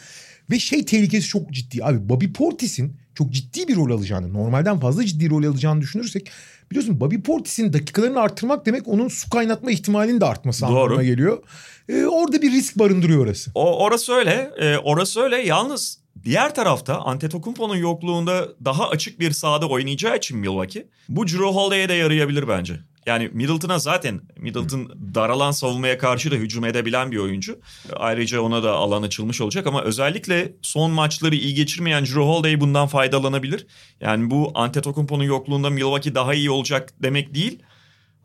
ve 0.52 0.60
şey 0.60 0.86
tehlikesi 0.86 1.28
çok 1.28 1.52
ciddi. 1.52 1.86
Abi 1.86 2.10
Bobby 2.10 2.26
Portis'in 2.26 2.98
çok 3.16 3.32
ciddi 3.32 3.68
bir 3.68 3.76
rol 3.76 3.92
alacağını, 3.92 4.34
normalden 4.34 4.80
fazla 4.80 5.06
ciddi 5.06 5.30
rol 5.30 5.44
alacağını 5.44 5.82
düşünürsek 5.82 6.32
biliyorsun 6.72 7.00
Bobby 7.00 7.16
Portis'in 7.16 7.74
dakikalarını 7.74 8.20
arttırmak 8.20 8.66
demek 8.66 8.88
onun 8.88 9.08
su 9.08 9.30
kaynatma 9.30 9.72
ihtimalinin 9.72 10.22
de 10.22 10.26
artması 10.26 10.62
Doğru. 10.62 10.80
anlamına 10.80 11.04
geliyor. 11.04 11.44
E, 11.90 12.06
orada 12.06 12.42
bir 12.42 12.52
risk 12.52 12.80
barındırıyor 12.80 13.26
orası. 13.26 13.52
O 13.56 13.84
orası 13.86 14.14
öyle. 14.14 14.52
e, 14.60 14.78
orası 14.78 15.22
öyle. 15.22 15.38
Yalnız 15.38 16.01
diğer 16.24 16.56
tarafta 16.56 17.00
Antetokounmpo'nun 17.00 17.76
yokluğunda 17.76 18.48
daha 18.66 18.90
açık 18.90 19.20
bir 19.20 19.32
sahada 19.32 19.68
oynayacağı 19.68 20.18
için 20.18 20.38
Milwaukee 20.38 20.88
bu 21.10 21.28
Drew 21.28 21.46
Holiday'e 21.46 21.90
de 21.90 21.94
yarayabilir 21.94 22.48
bence. 22.48 22.80
Yani 23.06 23.30
Middleton'a 23.34 23.80
zaten 23.80 24.22
Middleton 24.38 24.92
daralan 25.16 25.52
savunmaya 25.52 25.98
karşı 25.98 26.32
da 26.32 26.36
hücum 26.36 26.66
edebilen 26.66 27.12
bir 27.12 27.18
oyuncu. 27.18 27.60
Ayrıca 27.96 28.42
ona 28.42 28.64
da 28.64 28.74
alan 28.74 29.04
açılmış 29.04 29.42
olacak 29.42 29.68
ama 29.68 29.82
özellikle 29.82 30.54
son 30.62 30.92
maçları 30.92 31.36
iyi 31.36 31.54
geçirmeyen 31.54 32.06
Drew 32.06 32.22
Holiday 32.22 32.62
bundan 32.62 32.88
faydalanabilir. 32.88 33.68
Yani 34.02 34.32
bu 34.32 34.52
Antetokounmpo'nun 34.56 35.24
yokluğunda 35.24 35.70
Milwaukee 35.70 36.16
daha 36.16 36.34
iyi 36.34 36.52
olacak 36.52 36.94
demek 37.04 37.36
değil. 37.36 37.60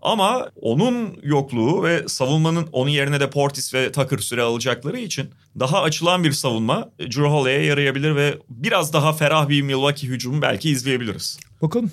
Ama 0.02 0.50
onun 0.60 1.18
yokluğu 1.22 1.82
ve 1.84 2.08
savunmanın 2.08 2.68
onun 2.72 2.90
yerine 2.90 3.20
de 3.20 3.30
Portis 3.30 3.74
ve 3.74 3.92
Tucker 3.92 4.18
süre 4.18 4.42
alacakları 4.42 4.98
için 4.98 5.30
daha 5.58 5.82
açılan 5.82 6.24
bir 6.24 6.32
savunma 6.32 6.90
Drew 7.00 7.22
Holiday'e 7.22 7.64
yarayabilir 7.64 8.16
ve 8.16 8.38
biraz 8.48 8.92
daha 8.92 9.12
ferah 9.12 9.48
bir 9.48 9.62
Milwaukee 9.62 10.08
hücumu 10.08 10.42
belki 10.42 10.70
izleyebiliriz. 10.70 11.38
Bakalım. 11.62 11.90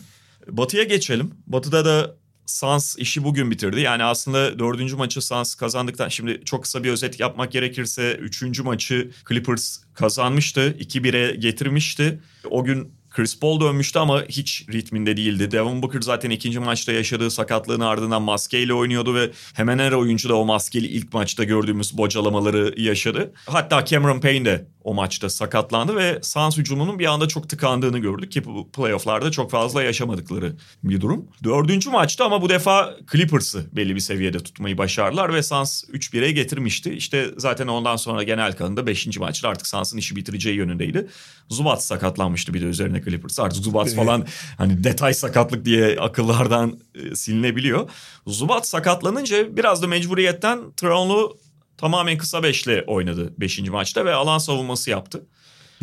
Batı'ya 0.48 0.84
geçelim. 0.84 1.32
Batı'da 1.48 1.86
da 1.86 2.16
Suns 2.46 2.98
işi 2.98 3.24
bugün 3.24 3.52
bitirdi. 3.52 3.82
Yani 3.82 4.04
aslında 4.04 4.60
dördüncü 4.60 4.96
maçı 4.96 5.22
Suns 5.22 5.56
kazandıktan 5.56 6.10
şimdi 6.10 6.42
çok 6.46 6.64
kısa 6.64 6.84
bir 6.84 6.90
özet 6.90 7.20
yapmak 7.20 7.52
gerekirse 7.52 8.14
üçüncü 8.14 8.64
maçı 8.64 9.12
Clippers 9.30 9.80
kazanmıştı. 9.94 10.76
2-1'e 10.80 11.36
getirmişti. 11.36 12.20
O 12.50 12.64
gün 12.64 12.94
Chris 13.14 13.40
Paul 13.40 13.60
dönmüştü 13.60 14.00
ama 14.00 14.24
hiç 14.30 14.66
ritminde 14.74 15.18
değildi. 15.18 15.52
Devin 15.52 15.82
Booker 15.82 16.02
zaten 16.02 16.30
ikinci 16.30 16.60
maçta 16.60 16.92
yaşadığı 16.92 17.32
sakatlığın 17.32 17.80
ardından 17.80 18.22
maskeyle 18.22 18.74
oynuyordu 18.74 19.16
ve 19.16 19.32
hemen 19.54 19.80
her 19.80 19.92
oyuncu 19.92 20.30
da 20.30 20.36
o 20.36 20.46
maskeli 20.46 20.88
ilk 20.88 21.14
maçta 21.14 21.44
gördüğümüz 21.44 21.98
bocalamaları 21.98 22.82
yaşadı. 22.82 23.34
Hatta 23.46 23.86
Cameron 23.86 24.20
Payne 24.20 24.46
de 24.46 24.68
o 24.84 24.94
maçta 24.94 25.30
sakatlandı 25.30 25.96
ve 25.96 26.20
Suns 26.22 26.58
hücumunun 26.58 27.00
bir 27.00 27.06
anda 27.06 27.28
çok 27.28 27.50
tıkandığını 27.50 28.00
gördük 28.00 28.32
ki 28.32 28.46
bu 28.46 28.72
playofflarda 28.72 29.32
çok 29.32 29.52
fazla 29.52 29.84
yaşamadıkları 29.84 30.56
bir 30.84 31.02
durum. 31.02 31.26
Dördüncü 31.44 31.90
maçta 31.90 32.26
ama 32.26 32.42
bu 32.42 32.50
defa 32.50 32.96
Clippers'ı 33.12 33.66
belli 33.76 33.96
bir 33.96 34.00
seviyede 34.00 34.40
tutmayı 34.40 34.78
başardılar 34.78 35.34
ve 35.34 35.44
Suns 35.44 35.84
3-1'e 35.84 36.32
getirmişti. 36.32 36.94
İşte 36.94 37.30
zaten 37.38 37.68
ondan 37.68 37.96
sonra 37.96 38.24
genel 38.24 38.54
kanında 38.54 38.88
5. 38.88 39.20
maçta 39.20 39.50
artık 39.50 39.68
Suns'ın 39.68 39.98
işi 39.98 40.16
bitireceği 40.16 40.56
yönündeydi. 40.56 41.08
Zubat 41.50 41.84
sakatlanmıştı 41.84 42.54
bir 42.54 42.62
de 42.62 42.66
üzerine 42.66 43.04
Clippers. 43.04 43.40
Artık 43.40 43.64
Zubat 43.64 43.94
falan 43.94 44.28
hani 44.58 44.84
detay 44.84 45.14
sakatlık 45.14 45.66
diye 45.66 46.00
akıllardan 46.00 46.80
e, 46.96 47.16
silinebiliyor. 47.16 47.90
Zubat 48.28 48.68
sakatlanınca 48.68 49.58
biraz 49.58 49.82
da 49.82 49.88
mecburiyetten 49.88 50.60
Tronlu 50.78 51.38
tamamen 51.78 52.18
kısa 52.18 52.44
beşle 52.44 52.84
oynadı 52.88 53.34
5. 53.38 53.60
maçta 53.60 54.06
ve 54.06 54.14
alan 54.14 54.38
savunması 54.38 54.90
yaptı. 54.90 55.26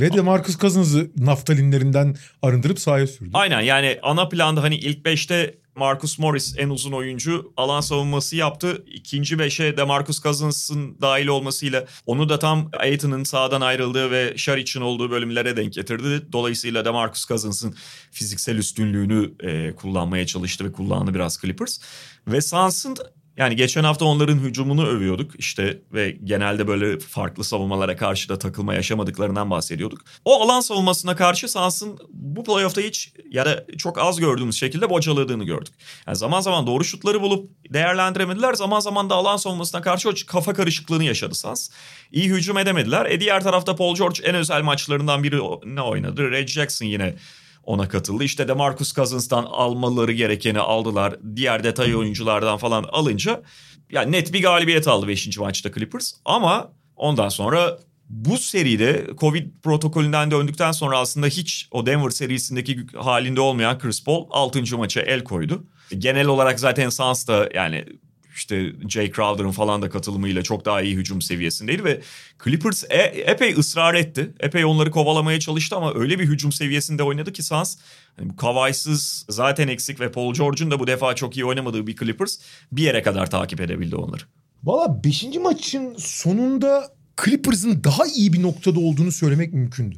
Ve 0.01 0.13
de 0.13 0.21
Marcus 0.21 0.59
Cousins'ı 0.59 1.11
naftalinlerinden 1.17 2.17
arındırıp 2.43 2.81
sahaya 2.81 3.07
sürdü. 3.07 3.31
Aynen 3.35 3.61
yani 3.61 3.99
ana 4.03 4.29
planda 4.29 4.63
hani 4.63 4.77
ilk 4.77 5.07
5'te 5.07 5.61
Marcus 5.77 6.19
Morris 6.19 6.55
en 6.59 6.69
uzun 6.69 6.93
oyuncu 6.93 7.53
alan 7.57 7.81
savunması 7.81 8.37
yaptı. 8.37 8.85
İkinci 8.87 9.39
beşe 9.39 9.77
de 9.77 9.85
Marcus 9.85 10.23
Cousins'ın 10.23 11.01
dahil 11.01 11.27
olmasıyla 11.27 11.87
onu 12.07 12.29
da 12.29 12.39
tam 12.39 12.71
Aiton'un 12.79 13.25
sağdan 13.25 13.61
ayrıldığı 13.61 14.11
ve 14.11 14.35
Sharic'in 14.37 14.81
olduğu 14.81 15.11
bölümlere 15.11 15.57
denk 15.57 15.73
getirdi. 15.73 16.33
Dolayısıyla 16.33 16.85
da 16.85 16.93
Marcus 16.93 17.27
Cousins'ın 17.27 17.75
fiziksel 18.11 18.57
üstünlüğünü 18.57 19.35
e, 19.41 19.75
kullanmaya 19.75 20.27
çalıştı 20.27 20.65
ve 20.65 20.73
kullandı 20.73 21.15
biraz 21.15 21.41
Clippers. 21.41 21.79
Ve 22.27 22.41
Suns'ın 22.41 22.97
yani 23.41 23.57
geçen 23.57 23.85
hafta 23.85 24.05
onların 24.05 24.39
hücumunu 24.39 24.87
övüyorduk 24.87 25.31
işte 25.39 25.79
ve 25.93 26.11
genelde 26.25 26.67
böyle 26.67 26.99
farklı 26.99 27.45
savunmalara 27.45 27.97
karşı 27.97 28.29
da 28.29 28.39
takılma 28.39 28.75
yaşamadıklarından 28.75 29.51
bahsediyorduk. 29.51 30.01
O 30.25 30.43
alan 30.43 30.61
savunmasına 30.61 31.17
karşı 31.17 31.49
Suns'ın 31.49 31.99
bu 32.09 32.45
playoff'ta 32.45 32.81
hiç 32.81 33.13
ya 33.31 33.45
da 33.47 33.65
çok 33.79 33.99
az 33.99 34.21
gördüğümüz 34.21 34.57
şekilde 34.57 34.91
bocaladığını 34.91 35.45
gördük. 35.45 35.75
Yani 36.07 36.17
zaman 36.17 36.41
zaman 36.41 36.67
doğru 36.67 36.85
şutları 36.85 37.23
bulup 37.23 37.51
değerlendiremediler. 37.73 38.55
Zaman 38.55 38.81
zaman 38.81 39.11
da 39.11 39.15
alan 39.15 39.37
savunmasına 39.37 39.81
karşı 39.81 40.09
o 40.09 40.13
kafa 40.27 40.55
karışıklığını 40.55 41.05
yaşadı 41.05 41.35
Suns. 41.35 41.69
İyi 42.13 42.29
hücum 42.31 42.59
edemediler. 42.59 43.07
E 43.07 43.21
diğer 43.21 43.43
tarafta 43.43 43.77
Paul 43.77 43.97
George 43.97 44.23
en 44.25 44.35
özel 44.35 44.63
maçlarından 44.63 45.23
biri 45.23 45.41
o- 45.41 45.61
ne 45.65 45.83
oynadı? 45.83 46.31
Red 46.31 46.49
Jackson 46.49 46.87
yine 46.87 47.15
ona 47.63 47.89
katıldı. 47.89 48.25
İşte 48.25 48.49
de 48.49 48.53
Marcus 48.53 48.93
Cousins'tan 48.95 49.45
almaları 49.45 50.13
gerekeni 50.13 50.61
aldılar. 50.61 51.17
Diğer 51.37 51.65
detay 51.65 51.97
oyunculardan 51.97 52.59
falan 52.59 52.85
alınca 52.93 53.43
yani 53.91 54.13
net 54.13 54.33
bir 54.33 54.43
galibiyet 54.43 54.89
aldı 54.89 55.09
5. 55.09 55.39
maçta 55.39 55.73
Clippers. 55.73 56.13
Ama 56.25 56.73
ondan 56.97 57.29
sonra 57.29 57.79
bu 58.09 58.39
seride 58.39 59.07
Covid 59.19 59.47
protokolünden 59.63 60.31
döndükten 60.31 60.73
sonra 60.73 60.99
aslında 60.99 61.27
hiç 61.27 61.69
o 61.71 61.87
Denver 61.87 62.11
serisindeki 62.11 62.87
halinde 62.97 63.41
olmayan 63.41 63.79
Chris 63.79 64.05
Paul 64.05 64.27
6. 64.31 64.79
maça 64.79 65.01
el 65.01 65.25
koydu. 65.25 65.65
Genel 65.99 66.27
olarak 66.27 66.61
zaten 66.61 66.89
Suns 66.89 67.29
da 67.29 67.49
yani 67.55 67.85
işte 68.35 68.73
Jay 68.89 69.13
Crowder'ın 69.13 69.51
falan 69.51 69.83
da 69.83 69.91
katılımıyla 69.91 70.43
çok 70.43 70.65
daha 70.65 70.83
iyi 70.83 70.97
hücum 70.97 71.23
seviyesindeydi 71.23 71.85
ve 71.85 72.01
Clippers 72.45 72.85
e- 72.91 73.23
epey 73.27 73.55
ısrar 73.55 73.95
etti. 73.95 74.35
Epey 74.41 74.65
onları 74.65 74.91
kovalamaya 74.91 75.41
çalıştı 75.41 75.77
ama 75.77 75.95
öyle 75.95 76.19
bir 76.19 76.25
hücum 76.25 76.53
seviyesinde 76.53 77.03
oynadı 77.03 77.33
ki 77.33 77.43
Suns 77.43 77.77
hani 78.17 78.31
bu 78.31 78.37
Kawhi'sız 78.37 79.27
zaten 79.29 79.69
eksik 79.69 80.01
ve 80.01 80.13
Paul 80.13 80.35
George'un 80.35 80.71
da 80.71 80.79
bu 80.79 80.87
defa 80.87 81.15
çok 81.15 81.37
iyi 81.37 81.45
oynamadığı 81.45 81.87
bir 81.87 81.97
Clippers 81.97 82.39
bir 82.73 82.83
yere 82.83 83.03
kadar 83.03 83.31
takip 83.31 83.61
edebildi 83.61 83.97
onları. 83.97 84.23
Valla 84.65 85.05
5. 85.05 85.25
maçın 85.43 85.95
sonunda 85.99 86.89
Clippers'ın 87.25 87.85
daha 87.85 88.07
iyi 88.07 88.33
bir 88.33 88.43
noktada 88.43 88.81
olduğunu 88.81 89.13
söylemek 89.13 89.53
mümkündü. 89.53 89.97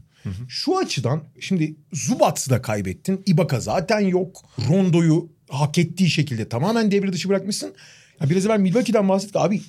Şu 0.48 0.78
açıdan 0.78 1.24
şimdi 1.40 1.76
Zubats'ı 1.92 2.50
da 2.50 2.62
kaybettin. 2.62 3.22
Ibaka 3.26 3.60
zaten 3.60 4.00
yok. 4.00 4.42
Rondo'yu 4.68 5.28
hak 5.48 5.78
ettiği 5.78 6.10
şekilde 6.10 6.48
tamamen 6.48 6.90
devre 6.90 7.12
dışı 7.12 7.28
bırakmışsın. 7.28 7.74
Ya 8.20 8.30
biraz 8.30 8.46
evvel 8.46 8.60
Milwaukee'den 8.60 9.08
bahsettik. 9.08 9.36
Abi 9.36 9.62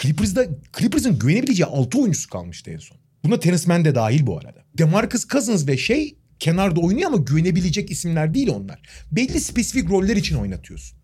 Clippers'da 0.00 0.46
Clippers'ın 0.78 1.18
güvenebileceği 1.18 1.66
6 1.66 1.98
oyuncusu 1.98 2.30
kalmıştı 2.30 2.70
en 2.70 2.78
son. 2.78 2.98
Buna 3.24 3.40
Terence 3.40 3.64
Mann 3.66 3.84
de 3.84 3.94
dahil 3.94 4.26
bu 4.26 4.38
arada. 4.38 4.64
DeMarcus 4.78 5.28
Cousins 5.28 5.66
ve 5.68 5.76
şey 5.76 6.16
kenarda 6.38 6.80
oynuyor 6.80 7.08
ama 7.08 7.16
güvenebilecek 7.16 7.90
isimler 7.90 8.34
değil 8.34 8.48
onlar. 8.48 8.80
Belli 9.12 9.40
spesifik 9.40 9.90
roller 9.90 10.16
için 10.16 10.36
oynatıyorsun. 10.36 10.98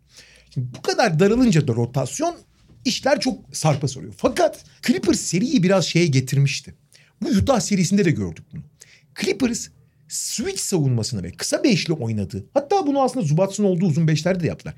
Şimdi 0.55 0.67
bu 0.79 0.83
kadar 0.83 1.19
daralınca 1.19 1.69
da 1.69 1.75
rotasyon 1.75 2.37
işler 2.85 3.21
çok 3.21 3.57
sarpa 3.57 3.89
soruyor. 3.89 4.15
Fakat 4.17 4.65
Clippers 4.87 5.21
seriyi 5.21 5.63
biraz 5.63 5.85
şeye 5.85 6.07
getirmişti. 6.07 6.75
Bu 7.23 7.29
Utah 7.29 7.61
serisinde 7.61 8.05
de 8.05 8.11
gördük 8.11 8.45
bunu. 8.53 8.63
Clippers 9.21 9.69
switch 10.09 10.61
savunmasını 10.61 11.23
ve 11.23 11.33
kısa 11.33 11.65
beşli 11.65 11.93
oynadı. 11.93 12.45
Hatta 12.55 12.87
bunu 12.87 13.03
aslında 13.03 13.27
Zubats'ın 13.27 13.65
olduğu 13.65 13.87
uzun 13.87 14.09
beşlerde 14.09 14.41
de 14.41 14.47
yaptılar. 14.47 14.75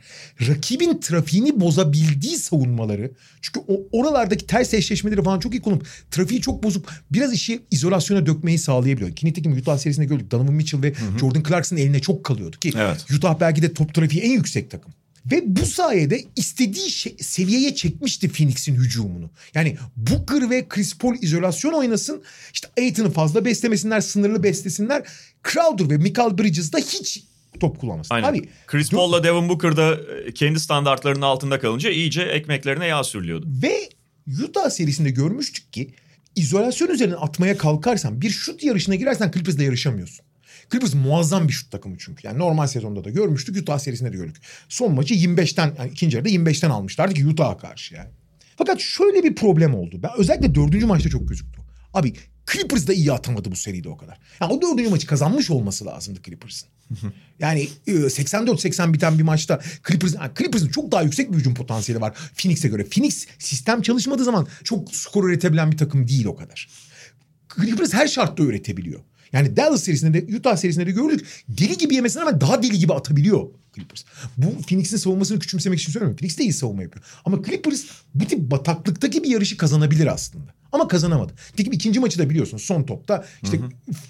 Rakibin 0.49 1.01
trafiğini 1.01 1.61
bozabildiği 1.61 2.37
savunmaları. 2.37 3.11
Çünkü 3.41 3.61
o, 3.69 3.81
oralardaki 3.93 4.47
ters 4.47 4.75
eşleşmeleri 4.75 5.23
falan 5.23 5.39
çok 5.39 5.55
iyi 5.55 5.63
kullanıp 5.63 5.87
trafiği 6.11 6.41
çok 6.41 6.63
bozup 6.63 6.91
biraz 7.11 7.33
işi 7.33 7.63
izolasyona 7.71 8.27
dökmeyi 8.27 8.59
sağlayabiliyor. 8.59 9.17
Ki 9.17 9.27
nitekim 9.27 9.53
Utah 9.53 9.79
serisinde 9.79 10.07
gördük. 10.07 10.31
Donovan 10.31 10.55
Mitchell 10.55 10.83
ve 10.83 10.95
Jordan 11.21 11.43
Clarkson 11.49 11.77
eline 11.77 12.01
çok 12.01 12.25
kalıyordu 12.25 12.57
ki 12.59 12.73
Evet. 12.77 13.07
Utah 13.17 13.41
belki 13.41 13.63
de 13.63 13.75
top 13.75 13.95
trafiği 13.95 14.23
en 14.23 14.31
yüksek 14.31 14.71
takım. 14.71 14.93
Ve 15.27 15.43
bu 15.47 15.67
sayede 15.67 16.25
istediği 16.37 16.91
şey- 16.91 17.17
seviyeye 17.21 17.75
çekmişti 17.75 18.29
Phoenix'in 18.29 18.75
hücumunu. 18.75 19.31
Yani 19.55 19.77
Booker 19.97 20.51
ve 20.51 20.69
Chris 20.69 20.99
Paul 20.99 21.15
izolasyon 21.21 21.73
oynasın. 21.73 22.23
İşte 22.53 22.69
Aiton'u 22.79 23.11
fazla 23.11 23.45
beslemesinler, 23.45 24.01
sınırlı 24.01 24.43
beslesinler. 24.43 25.03
Crowder 25.53 25.91
ve 25.91 25.97
Michael 25.97 26.39
Bridges 26.39 26.73
da 26.73 26.79
hiç 26.79 27.25
top 27.61 27.81
kullanmasın. 27.81 28.15
Aynen. 28.15 28.29
Abi, 28.29 28.49
Chris 28.67 28.91
Paul'la 28.91 29.25
Devin 29.25 29.49
Booker 29.49 29.77
da 29.77 29.97
e, 30.27 30.33
kendi 30.35 30.61
standartlarının 30.61 31.23
altında 31.23 31.61
kalınca 31.61 31.91
iyice 31.91 32.23
ekmeklerine 32.23 32.87
yağ 32.87 33.05
sürülüyordu. 33.05 33.47
Ve 33.63 33.89
Utah 34.45 34.71
serisinde 34.71 35.11
görmüştük 35.11 35.73
ki 35.73 35.91
izolasyon 36.37 36.89
üzerine 36.89 37.15
atmaya 37.15 37.57
kalkarsan 37.57 38.21
bir 38.21 38.31
şut 38.31 38.65
yarışına 38.65 38.95
girersen 38.95 39.31
Clippers'la 39.31 39.63
yarışamıyorsun. 39.63 40.25
Clippers 40.71 40.95
muazzam 40.95 41.49
bir 41.49 41.53
şut 41.53 41.71
takımı 41.71 41.97
çünkü. 41.99 42.27
Yani 42.27 42.39
normal 42.39 42.67
sezonda 42.67 43.05
da 43.05 43.11
görmüştük. 43.11 43.57
Utah 43.57 43.79
serisinde 43.79 44.13
de 44.13 44.17
gördük. 44.17 44.43
Son 44.69 44.95
maçı 44.95 45.15
25'ten 45.15 45.75
yani 45.79 45.91
ikinci 45.91 46.17
yarıda 46.17 46.29
25'ten 46.29 46.71
almışlardı 46.71 47.15
ki 47.15 47.27
Utah'a 47.27 47.57
karşı 47.57 47.95
yani. 47.95 48.09
Fakat 48.57 48.81
şöyle 48.81 49.23
bir 49.25 49.35
problem 49.35 49.75
oldu. 49.75 50.01
Ben 50.03 50.11
özellikle 50.17 50.55
dördüncü 50.55 50.87
maçta 50.87 51.09
çok 51.09 51.29
gözüktü. 51.29 51.61
Abi 51.95 52.15
Clippers 52.53 52.87
da 52.87 52.93
iyi 52.93 53.13
atamadı 53.13 53.51
bu 53.51 53.57
seride 53.57 53.89
o 53.89 53.97
kadar. 53.97 54.19
Yani 54.41 54.53
o 54.53 54.63
dördüncü 54.63 54.91
maçı 54.91 55.07
kazanmış 55.07 55.51
olması 55.51 55.87
lazımdı 55.87 56.21
Clippers'ın. 56.25 56.69
Yani 57.39 57.69
e, 57.87 57.93
84-80 57.93 58.93
biten 58.93 59.19
bir 59.19 59.23
maçta 59.23 59.61
Clippers, 59.89 60.15
yani 60.15 60.31
Clippers'ın 60.39 60.69
çok 60.69 60.93
daha 60.93 61.03
yüksek 61.03 61.33
bir 61.33 61.37
hücum 61.37 61.55
potansiyeli 61.55 62.01
var 62.01 62.15
Phoenix'e 62.37 62.69
göre. 62.69 62.85
Phoenix 62.85 63.27
sistem 63.39 63.83
çalışmadığı 63.83 64.25
zaman 64.25 64.49
çok 64.65 64.95
skor 64.95 65.29
üretebilen 65.29 65.73
bir 65.73 65.77
takım 65.77 66.09
değil 66.09 66.25
o 66.25 66.37
kadar. 66.37 66.69
Clippers 67.57 67.93
her 67.95 68.09
şartta 68.09 68.43
üretebiliyor. 68.43 69.01
Yani 69.33 69.57
Dallas 69.57 69.83
serisinde 69.83 70.29
de 70.29 70.37
Utah 70.37 70.57
serisinde 70.57 70.87
de 70.87 70.91
gördük. 70.91 71.27
Deli 71.49 71.79
gibi 71.79 71.95
yemesine 71.95 72.23
rağmen 72.23 72.41
daha 72.41 72.63
deli 72.63 72.79
gibi 72.79 72.95
atabiliyor 72.95 73.47
Clippers. 73.75 74.05
Bu 74.37 74.63
Phoenix'in 74.63 74.97
savunmasını 74.97 75.39
küçümsemek 75.39 75.81
için 75.81 75.93
söylemiyorum. 75.93 76.17
Phoenix 76.17 76.39
de 76.39 76.43
iyi 76.43 76.53
savunma 76.53 76.83
yapıyor. 76.83 77.05
Ama 77.25 77.43
Clippers 77.43 77.85
bu 78.15 78.25
tip 78.25 78.51
bataklıktaki 78.51 79.23
bir 79.25 79.29
yarışı 79.29 79.57
kazanabilir 79.57 80.07
aslında. 80.07 80.55
Ama 80.73 80.89
kazanamadı. 80.89 81.33
Nitekim 81.51 81.73
ikinci 81.73 82.01
maçı 82.01 82.19
da 82.19 82.31
biliyorsun. 82.31 82.59
Son 82.59 82.83
topta 82.83 83.25
işte 83.43 83.59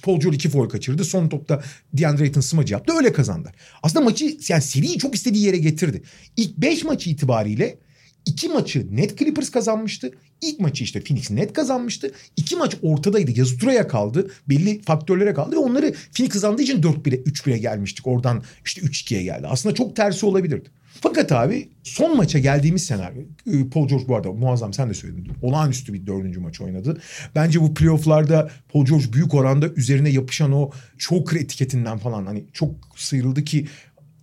Paul 0.02 0.20
George 0.20 0.36
iki 0.36 0.48
foul 0.48 0.68
kaçırdı. 0.68 1.04
Son 1.04 1.28
topta 1.28 1.62
DeAndre 1.92 2.22
Ayton 2.22 2.40
smacı 2.40 2.72
yaptı. 2.72 2.92
Öyle 2.96 3.12
kazandı. 3.12 3.52
Aslında 3.82 4.04
maçı 4.04 4.36
yani 4.48 4.62
seriyi 4.62 4.98
çok 4.98 5.14
istediği 5.14 5.44
yere 5.44 5.58
getirdi. 5.58 6.02
İlk 6.36 6.56
beş 6.56 6.84
maçı 6.84 7.10
itibariyle 7.10 7.78
iki 8.26 8.48
maçı 8.48 8.96
net 8.96 9.18
Clippers 9.18 9.50
kazanmıştı. 9.50 10.10
İlk 10.40 10.60
maçı 10.60 10.84
işte 10.84 11.00
Phoenix 11.00 11.30
net 11.30 11.52
kazanmıştı. 11.52 12.12
İki 12.36 12.56
maç 12.56 12.76
ortadaydı. 12.82 13.38
Yazıtura'ya 13.38 13.88
kaldı. 13.88 14.30
Belli 14.48 14.82
faktörlere 14.82 15.34
kaldı. 15.34 15.56
Ve 15.56 15.58
onları 15.58 15.94
Phoenix 16.16 16.32
kazandığı 16.32 16.62
için 16.62 16.82
4-1'e 16.82 17.22
3-1'e 17.22 17.58
gelmiştik. 17.58 18.06
Oradan 18.06 18.42
işte 18.64 18.80
3-2'ye 18.80 19.22
geldi. 19.22 19.46
Aslında 19.46 19.74
çok 19.74 19.96
tersi 19.96 20.26
olabilirdi. 20.26 20.68
Fakat 21.00 21.32
abi 21.32 21.68
son 21.82 22.16
maça 22.16 22.38
geldiğimiz 22.38 22.84
senaryo. 22.84 23.22
e, 23.46 23.68
Paul 23.70 23.88
George 23.88 24.08
bu 24.08 24.16
arada 24.16 24.32
muazzam 24.32 24.72
sen 24.72 24.90
de 24.90 24.94
söyledin. 24.94 25.28
Olağanüstü 25.42 25.92
bir 25.92 26.06
dördüncü 26.06 26.40
maç 26.40 26.60
oynadı. 26.60 27.00
Bence 27.34 27.60
bu 27.60 27.74
playofflarda 27.74 28.50
Paul 28.72 28.86
George 28.86 29.12
büyük 29.12 29.34
oranda 29.34 29.68
üzerine 29.68 30.10
yapışan 30.10 30.52
o 30.52 30.70
çok 30.98 31.36
etiketinden 31.36 31.98
falan 31.98 32.26
hani 32.26 32.44
çok 32.52 32.74
sıyrıldı 32.96 33.44
ki 33.44 33.66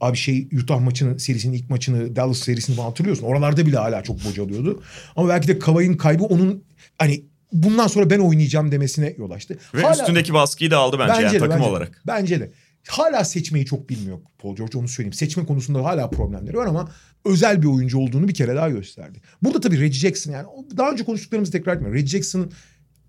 Abi 0.01 0.17
şey 0.17 0.47
Utah 0.63 0.79
maçının 0.79 1.17
serisinin 1.17 1.53
ilk 1.53 1.69
maçını 1.69 2.15
Dallas 2.15 2.39
serisini 2.39 2.75
falan 2.75 2.87
hatırlıyorsun. 2.87 3.23
Oralarda 3.23 3.65
bile 3.65 3.77
hala 3.77 4.03
çok 4.03 4.25
bocalıyordu. 4.25 4.83
Ama 5.15 5.29
belki 5.29 5.47
de 5.47 5.59
Kavay'ın 5.59 5.93
kaybı 5.93 6.23
onun 6.23 6.63
hani 6.97 7.23
bundan 7.53 7.87
sonra 7.87 8.09
ben 8.09 8.19
oynayacağım 8.19 8.71
demesine 8.71 9.15
yol 9.17 9.31
açtı. 9.31 9.57
Ve 9.73 9.81
Hala- 9.81 10.01
üstündeki 10.01 10.33
baskıyı 10.33 10.71
da 10.71 10.77
aldı 10.77 10.97
bence, 10.99 11.21
yani 11.21 11.33
de, 11.33 11.39
takım 11.39 11.55
bence 11.55 11.69
olarak. 11.69 12.01
Bence 12.07 12.39
de. 12.39 12.51
Hala 12.87 13.23
seçmeyi 13.23 13.65
çok 13.65 13.89
bilmiyor 13.89 14.19
Paul 14.37 14.55
George 14.55 14.77
onu 14.77 14.87
söyleyeyim. 14.87 15.13
Seçme 15.13 15.45
konusunda 15.45 15.83
hala 15.83 16.09
problemleri 16.09 16.57
var 16.57 16.65
ama 16.65 16.91
özel 17.25 17.61
bir 17.61 17.67
oyuncu 17.67 17.99
olduğunu 17.99 18.27
bir 18.27 18.33
kere 18.33 18.55
daha 18.55 18.69
gösterdi. 18.69 19.21
Burada 19.43 19.59
tabii 19.59 19.79
Reggie 19.79 19.99
Jackson 19.99 20.31
yani 20.31 20.47
daha 20.77 20.91
önce 20.91 21.03
konuştuklarımızı 21.03 21.51
tekrar 21.51 21.73
etmiyorum. 21.73 21.97
Reggie 21.97 22.09
Jackson 22.09 22.51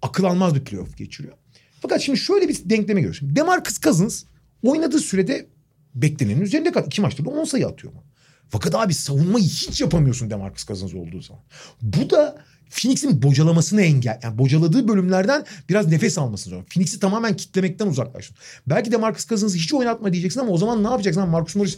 akıl 0.03 0.25
almaz 0.25 0.55
bir 0.55 0.61
playoff 0.61 0.97
geçiriyor. 0.97 1.35
Fakat 1.81 2.01
şimdi 2.01 2.19
şöyle 2.19 2.49
bir 2.49 2.59
denkleme. 2.65 3.13
Şimdi 3.13 3.37
Demarcus 3.37 3.81
Cousins 3.81 4.25
oynadığı 4.63 4.99
sürede 4.99 5.47
beklenenin 6.03 6.41
üzerinde 6.41 6.73
kal. 6.73 6.87
İki 6.87 7.01
maçta 7.01 7.25
da 7.25 7.31
10 7.31 7.45
sayı 7.45 7.67
atıyor. 7.67 7.93
Fakat 8.49 8.75
abi 8.75 8.95
savunmayı 8.95 9.45
hiç 9.45 9.81
yapamıyorsun 9.81 10.31
Demarcus 10.31 10.67
Cousins 10.67 10.95
olduğu 10.95 11.21
zaman. 11.21 11.43
Bu 11.83 12.11
da 12.11 12.39
Phoenix'in 12.71 13.23
bocalamasını 13.23 13.83
engel. 13.83 14.21
Yani 14.23 14.39
bocaladığı 14.39 14.89
bölümlerden 14.89 15.45
biraz 15.69 15.87
nefes 15.87 16.19
almasını 16.19 16.55
zor. 16.55 16.65
Phoenix'i 16.65 17.01
tamamen 17.01 17.37
kitlemekten 17.37 17.87
uzaklaştın. 17.87 18.37
Belki 18.67 18.93
de 18.93 18.97
Marcus 18.97 19.27
Cousins'ı 19.27 19.57
hiç 19.57 19.75
oynatma 19.75 20.13
diyeceksin 20.13 20.41
ama 20.41 20.51
o 20.51 20.59
zaman 20.59 20.85
ne 20.85 20.89
yapacaksın? 20.89 21.21
Lan 21.21 21.29
Marcus 21.29 21.57
Morris 21.57 21.77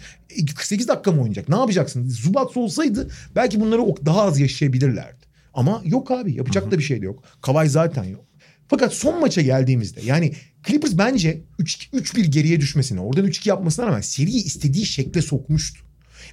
48 0.56 0.88
dakika 0.88 1.12
mı 1.12 1.20
oynayacak? 1.20 1.48
Ne 1.48 1.56
yapacaksın? 1.56 2.09
Zubats 2.09 2.56
olsaydı 2.56 3.11
belki 3.37 3.61
bunları 3.61 4.06
daha 4.06 4.22
az 4.22 4.40
yaşayabilirlerdi. 4.40 5.20
Ama 5.54 5.83
yok 5.85 6.11
abi 6.11 6.35
yapacak 6.35 6.70
da 6.70 6.78
bir 6.78 6.83
şey 6.83 7.02
de 7.02 7.04
yok. 7.04 7.24
Kavay 7.42 7.68
zaten 7.68 8.04
yok. 8.04 8.29
Fakat 8.70 8.94
son 8.94 9.20
maça 9.20 9.40
geldiğimizde 9.40 10.00
yani 10.04 10.33
Clippers 10.66 10.98
bence 10.98 11.40
3 11.59 11.88
3-1 11.92 12.20
geriye 12.20 12.61
düşmesine, 12.61 13.00
oradan 13.00 13.26
3-2 13.26 13.48
yapmasına 13.48 13.87
rağmen 13.87 14.00
seriyi 14.00 14.44
istediği 14.44 14.87
şekle 14.87 15.22
sokmuştu. 15.22 15.80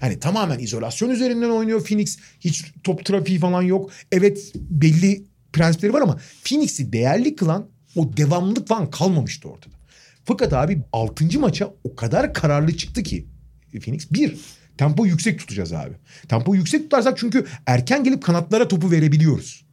Yani 0.02 0.20
tamamen 0.20 0.60
izolasyon 0.60 1.10
üzerinden 1.10 1.50
oynuyor 1.50 1.84
Phoenix. 1.86 2.18
Hiç 2.40 2.66
top 2.84 3.06
trafiği 3.06 3.40
falan 3.40 3.62
yok. 3.62 3.92
Evet 4.12 4.52
belli 4.56 5.24
prensipleri 5.54 5.94
var 5.94 6.02
ama 6.02 6.20
Phoenix'i 6.44 6.94
değerli 6.94 7.36
kılan 7.36 7.70
o 7.96 8.18
devamlılık 8.18 8.68
falan 8.68 8.90
kalmamıştı 8.90 9.50
ortada. 9.50 9.76
Fakat 10.26 10.54
abi 10.54 10.82
6. 10.94 11.40
maça 11.40 11.74
o 11.84 11.96
kadar 11.96 12.34
kararlı 12.34 12.78
çıktı 12.78 13.04
ki 13.04 13.28
Phoenix. 13.82 14.12
Bir, 14.12 14.38
tempo 14.78 15.06
yüksek 15.06 15.40
tutacağız 15.40 15.74
abi. 15.74 15.94
Tempo 16.28 16.56
yüksek 16.56 16.82
tutarsak 16.82 17.18
çünkü 17.18 17.46
erken 17.66 18.04
gelip 18.04 18.24
kanatlara 18.24 18.68
topu 18.68 18.92
verebiliyoruz. 18.92 19.66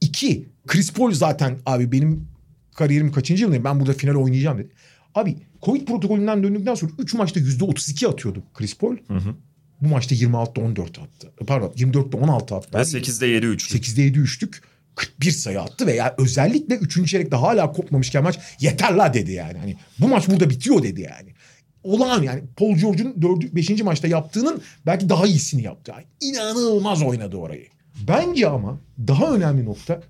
İki, 0.00 0.48
Chris 0.66 0.92
Paul 0.92 1.12
zaten 1.12 1.58
abi 1.66 1.92
benim 1.92 2.28
kariyerim 2.74 3.12
kaçıncı 3.12 3.42
yılındayım 3.42 3.64
ben 3.64 3.80
burada 3.80 3.92
final 3.92 4.14
oynayacağım 4.14 4.58
dedi. 4.58 4.68
Abi 5.14 5.36
Covid 5.62 5.86
protokolünden 5.86 6.42
döndükten 6.42 6.74
sonra 6.74 6.92
3 6.98 7.14
maçta 7.14 7.40
%32 7.40 8.08
atıyordu 8.08 8.42
Chris 8.54 8.76
Paul. 8.76 8.96
Bu 9.80 9.88
maçta 9.88 10.14
26'da 10.14 10.60
14 10.60 10.98
attı. 10.98 11.32
Pardon 11.46 11.68
24'te 11.76 12.16
16 12.16 12.54
attı. 12.54 12.68
Ve 12.74 12.78
Abi. 12.78 12.84
8'de 12.86 13.26
7 13.26 13.46
3. 13.46 13.74
8'de 13.74 14.02
7 14.02 14.18
üçlük 14.18 14.62
41 14.94 15.30
sayı 15.30 15.60
attı 15.60 15.86
ve 15.86 15.94
ya 15.94 16.14
özellikle 16.18 16.76
3. 16.76 17.10
çeyrekte 17.10 17.36
hala 17.36 17.72
kopmamışken 17.72 18.22
maç 18.22 18.38
yeter 18.60 18.92
la 18.94 19.14
dedi 19.14 19.32
yani. 19.32 19.58
Hani 19.58 19.76
bu 19.98 20.08
maç 20.08 20.28
burada 20.28 20.50
bitiyor 20.50 20.82
dedi 20.82 21.00
yani. 21.00 21.34
Olağan 21.82 22.22
yani 22.22 22.42
Paul 22.56 22.76
George'un 22.76 23.22
4. 23.22 23.54
5. 23.54 23.82
maçta 23.82 24.08
yaptığının 24.08 24.62
belki 24.86 25.08
daha 25.08 25.26
iyisini 25.26 25.62
yaptı. 25.62 25.92
Yani 25.94 26.04
inanılmaz 26.20 27.02
oynadı 27.02 27.36
orayı. 27.36 27.66
Bence 28.08 28.48
ama 28.48 28.80
daha 29.08 29.34
önemli 29.34 29.64
nokta 29.64 30.02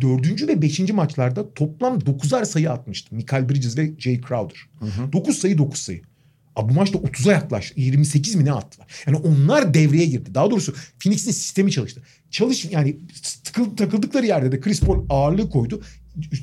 4. 0.00 0.48
ve 0.48 0.62
5. 0.62 0.92
maçlarda 0.92 1.54
toplam 1.54 1.98
9'ar 1.98 2.44
sayı 2.44 2.70
atmıştı. 2.70 3.14
Michael 3.14 3.48
Bridges 3.48 3.78
ve 3.78 3.92
Jay 3.98 4.20
Crowder. 4.28 4.68
9 5.12 5.38
sayı 5.38 5.58
9 5.58 5.80
sayı. 5.80 6.02
Abi 6.56 6.72
bu 6.72 6.74
maçta 6.74 6.98
30'a 6.98 7.32
yaklaştı. 7.32 7.80
28 7.80 8.34
mi 8.34 8.44
ne 8.44 8.52
attılar? 8.52 8.86
Yani 9.06 9.16
onlar 9.16 9.74
devreye 9.74 10.04
girdi. 10.04 10.34
Daha 10.34 10.50
doğrusu 10.50 10.74
Phoenix'in 10.98 11.30
sistemi 11.30 11.70
çalıştı. 11.72 12.02
Çalış 12.30 12.64
yani 12.64 12.98
tıkıl, 13.44 13.76
takıldıkları 13.76 14.26
yerde 14.26 14.52
de 14.52 14.60
Chris 14.60 14.80
Paul 14.80 15.06
ağırlığı 15.08 15.50
koydu. 15.50 15.82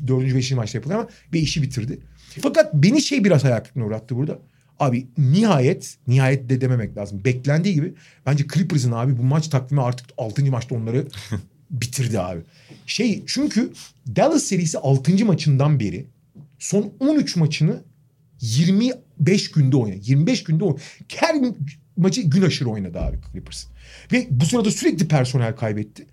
4. 0.07 0.35
5. 0.35 0.51
maçta 0.51 0.77
yapıldı 0.77 0.93
ama 0.93 1.07
ve 1.33 1.39
işi 1.39 1.61
bitirdi. 1.61 1.99
Fakat 2.41 2.73
beni 2.73 3.01
şey 3.01 3.23
biraz 3.23 3.43
hayal 3.43 3.59
kırıklığına 3.59 3.85
uğrattı 3.85 4.15
burada. 4.15 4.39
Abi 4.81 5.07
nihayet, 5.17 5.97
nihayet 6.07 6.49
de 6.49 6.61
dememek 6.61 6.97
lazım. 6.97 7.21
Beklendiği 7.25 7.75
gibi 7.75 7.93
bence 8.25 8.45
Clippers'ın 8.53 8.91
abi 8.91 9.17
bu 9.17 9.23
maç 9.23 9.47
takvimi 9.47 9.81
artık 9.81 10.05
6. 10.17 10.45
maçta 10.45 10.75
onları 10.75 11.07
bitirdi 11.71 12.19
abi. 12.19 12.41
Şey 12.85 13.23
çünkü 13.27 13.71
Dallas 14.15 14.43
serisi 14.43 14.77
6. 14.77 15.25
maçından 15.25 15.79
beri 15.79 16.05
son 16.59 16.93
13 16.99 17.35
maçını 17.35 17.83
25 18.41 19.51
günde 19.51 19.77
oynadı. 19.77 19.99
25 20.03 20.43
günde 20.43 20.63
oynadı. 20.63 20.81
Her 21.07 21.35
maçı 21.97 22.21
gün 22.21 22.41
aşırı 22.41 22.69
oynadı 22.69 22.99
abi 22.99 23.19
Clippers. 23.31 23.65
Ve 24.11 24.27
bu 24.29 24.45
sırada 24.45 24.71
sürekli 24.71 25.07
personel 25.07 25.55
kaybetti. 25.55 26.05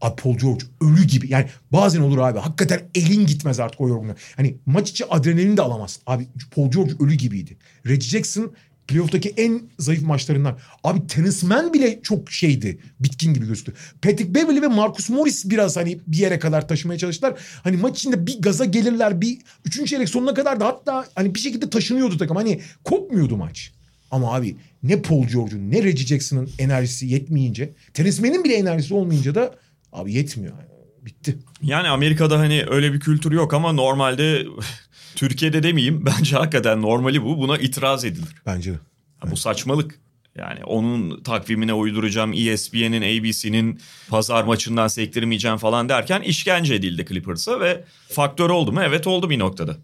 Abi 0.00 0.22
Paul 0.22 0.38
George 0.38 0.64
ölü 0.80 1.04
gibi. 1.04 1.32
Yani 1.32 1.46
bazen 1.72 2.00
olur 2.00 2.18
abi. 2.18 2.38
Hakikaten 2.38 2.80
elin 2.94 3.26
gitmez 3.26 3.60
artık 3.60 3.80
o 3.80 3.88
yorumlar. 3.88 4.16
Hani 4.36 4.56
maç 4.66 4.90
içi 4.90 5.06
adrenalin 5.06 5.56
de 5.56 5.62
alamaz. 5.62 6.00
Abi 6.06 6.26
Paul 6.54 6.70
George 6.70 6.92
ölü 7.00 7.14
gibiydi. 7.14 7.56
Reggie 7.86 8.08
Jackson 8.08 8.52
playoff'taki 8.90 9.28
en 9.36 9.62
zayıf 9.78 10.02
maçlarından. 10.02 10.58
Abi 10.84 11.06
Terence 11.06 11.46
Mann 11.46 11.72
bile 11.72 12.00
çok 12.02 12.30
şeydi. 12.32 12.78
Bitkin 13.00 13.34
gibi 13.34 13.46
gözüktü. 13.46 13.74
Patrick 14.02 14.34
Beverly 14.34 14.62
ve 14.62 14.66
Marcus 14.66 15.10
Morris 15.10 15.50
biraz 15.50 15.76
hani 15.76 15.98
bir 16.06 16.16
yere 16.16 16.38
kadar 16.38 16.68
taşımaya 16.68 16.98
çalıştılar. 16.98 17.34
Hani 17.62 17.76
maç 17.76 17.98
içinde 17.98 18.26
bir 18.26 18.42
gaza 18.42 18.64
gelirler. 18.64 19.20
Bir 19.20 19.38
üçüncü 19.64 19.90
çeyrek 19.90 20.08
sonuna 20.08 20.34
kadar 20.34 20.60
da 20.60 20.66
hatta 20.66 21.06
hani 21.14 21.34
bir 21.34 21.40
şekilde 21.40 21.70
taşınıyordu 21.70 22.18
takım. 22.18 22.36
Hani 22.36 22.60
kopmuyordu 22.84 23.36
maç. 23.36 23.72
Ama 24.10 24.34
abi 24.34 24.56
ne 24.82 25.02
Paul 25.02 25.26
George'un 25.26 25.70
ne 25.70 25.82
Reggie 25.82 26.06
Jackson'ın 26.06 26.50
enerjisi 26.58 27.06
yetmeyince 27.06 27.72
Terence 27.94 28.22
Mann'in 28.22 28.44
bile 28.44 28.54
enerjisi 28.54 28.94
olmayınca 28.94 29.34
da 29.34 29.54
abi 29.92 30.12
yetmiyor. 30.12 30.54
Bitti. 31.02 31.38
Yani 31.62 31.88
Amerika'da 31.88 32.38
hani 32.38 32.64
öyle 32.70 32.92
bir 32.92 33.00
kültür 33.00 33.32
yok 33.32 33.54
ama 33.54 33.72
normalde 33.72 34.46
Türkiye'de 35.14 35.62
demeyeyim 35.62 36.06
bence 36.18 36.36
hakikaten 36.36 36.82
normali 36.82 37.22
bu. 37.22 37.38
Buna 37.38 37.58
itiraz 37.58 38.04
edilir. 38.04 38.28
Bence 38.46 38.72
de. 38.72 38.78
Ya 39.24 39.30
Bu 39.30 39.36
saçmalık. 39.36 40.00
Yani 40.36 40.64
onun 40.64 41.22
takvimine 41.22 41.74
uyduracağım 41.74 42.32
ESPN'in, 42.32 43.02
ABC'nin 43.02 43.80
pazar 44.08 44.44
maçından 44.44 44.88
sektirmeyeceğim 44.88 45.56
falan 45.56 45.88
derken 45.88 46.22
işkence 46.22 46.74
edildi 46.74 47.04
Clippers'a 47.08 47.60
ve 47.60 47.84
faktör 48.08 48.50
oldu 48.50 48.72
mu? 48.72 48.80
Evet 48.82 49.06
oldu 49.06 49.30
bir 49.30 49.38
noktada. 49.38 49.76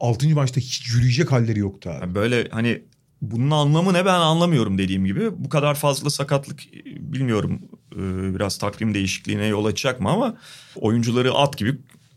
Altıncı 0.00 0.34
maçta 0.34 0.60
hiç 0.60 0.88
yürüyecek 0.88 1.32
halleri 1.32 1.58
yoktu 1.58 1.90
abi. 1.90 2.00
Yani 2.00 2.14
böyle 2.14 2.48
hani 2.50 2.82
bunun 3.22 3.50
anlamı 3.50 3.94
ne 3.94 4.04
ben 4.06 4.20
anlamıyorum 4.20 4.78
dediğim 4.78 5.04
gibi. 5.04 5.30
Bu 5.44 5.48
kadar 5.48 5.74
fazla 5.74 6.10
sakatlık 6.10 6.66
e, 6.66 6.84
bilmiyorum 7.12 7.60
e, 7.92 8.34
biraz 8.34 8.58
takvim 8.58 8.94
değişikliğine 8.94 9.46
yol 9.46 9.64
açacak 9.64 10.00
mı 10.00 10.10
ama 10.10 10.36
oyuncuları 10.76 11.34
at 11.34 11.56
gibi 11.58 11.76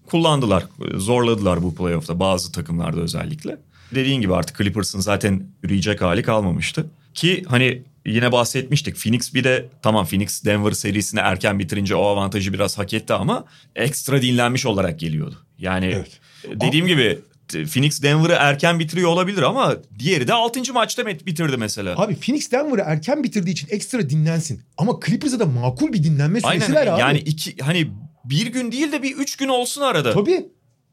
kullandılar. 0.09 0.63
E, 0.63 0.97
Zorladılar 0.99 1.63
bu 1.63 1.75
playoff'ta 1.75 2.19
bazı 2.19 2.51
takımlarda 2.51 3.01
özellikle. 3.01 3.57
Dediğin 3.95 4.21
gibi 4.21 4.35
artık 4.35 4.57
Clippers'ın 4.57 4.99
zaten 4.99 5.47
yürüyecek 5.63 6.01
hali 6.01 6.23
kalmamıştı. 6.23 6.85
Ki 7.13 7.43
hani 7.47 7.81
yine 8.05 8.31
bahsetmiştik. 8.31 8.95
Phoenix 8.95 9.33
bir 9.33 9.43
de 9.43 9.69
tamam 9.81 10.05
Phoenix 10.05 10.45
Denver 10.45 10.71
serisini 10.71 11.19
erken 11.19 11.59
bitirince 11.59 11.95
o 11.95 12.05
avantajı 12.05 12.53
biraz 12.53 12.77
hak 12.77 12.93
etti 12.93 13.13
ama 13.13 13.45
ekstra 13.75 14.21
dinlenmiş 14.21 14.65
olarak 14.65 14.99
geliyordu. 14.99 15.35
Yani 15.59 15.85
Evet. 15.85 16.19
dediğim 16.61 16.87
gibi 16.87 17.19
Phoenix 17.51 18.01
Denver'ı 18.03 18.33
erken 18.39 18.79
bitiriyor 18.79 19.09
olabilir 19.09 19.41
ama 19.41 19.77
diğeri 19.99 20.27
de 20.27 20.33
6. 20.33 20.73
maçta 20.73 21.05
bitirdi 21.05 21.57
mesela. 21.57 21.95
Abi 21.97 22.15
Phoenix 22.15 22.51
Denver'ı 22.51 22.81
erken 22.85 23.23
bitirdiği 23.23 23.51
için 23.51 23.67
ekstra 23.71 24.09
dinlensin. 24.09 24.61
Ama 24.77 24.99
Clippers'a 25.05 25.39
da 25.39 25.45
makul 25.45 25.93
bir 25.93 26.03
dinlenme 26.03 26.41
süresi 26.41 26.73
ver 26.73 26.87
abi. 26.87 26.99
yani 26.99 27.19
iki 27.19 27.57
hani 27.63 27.91
bir 28.25 28.47
gün 28.47 28.71
değil 28.71 28.91
de 28.91 29.03
bir 29.03 29.15
üç 29.15 29.35
gün 29.35 29.47
olsun 29.47 29.81
arada. 29.81 30.13
Tabii. 30.13 30.45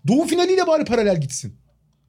Doğu 0.09 0.27
finaliyle 0.27 0.67
bari 0.67 0.85
paralel 0.85 1.21
gitsin. 1.21 1.57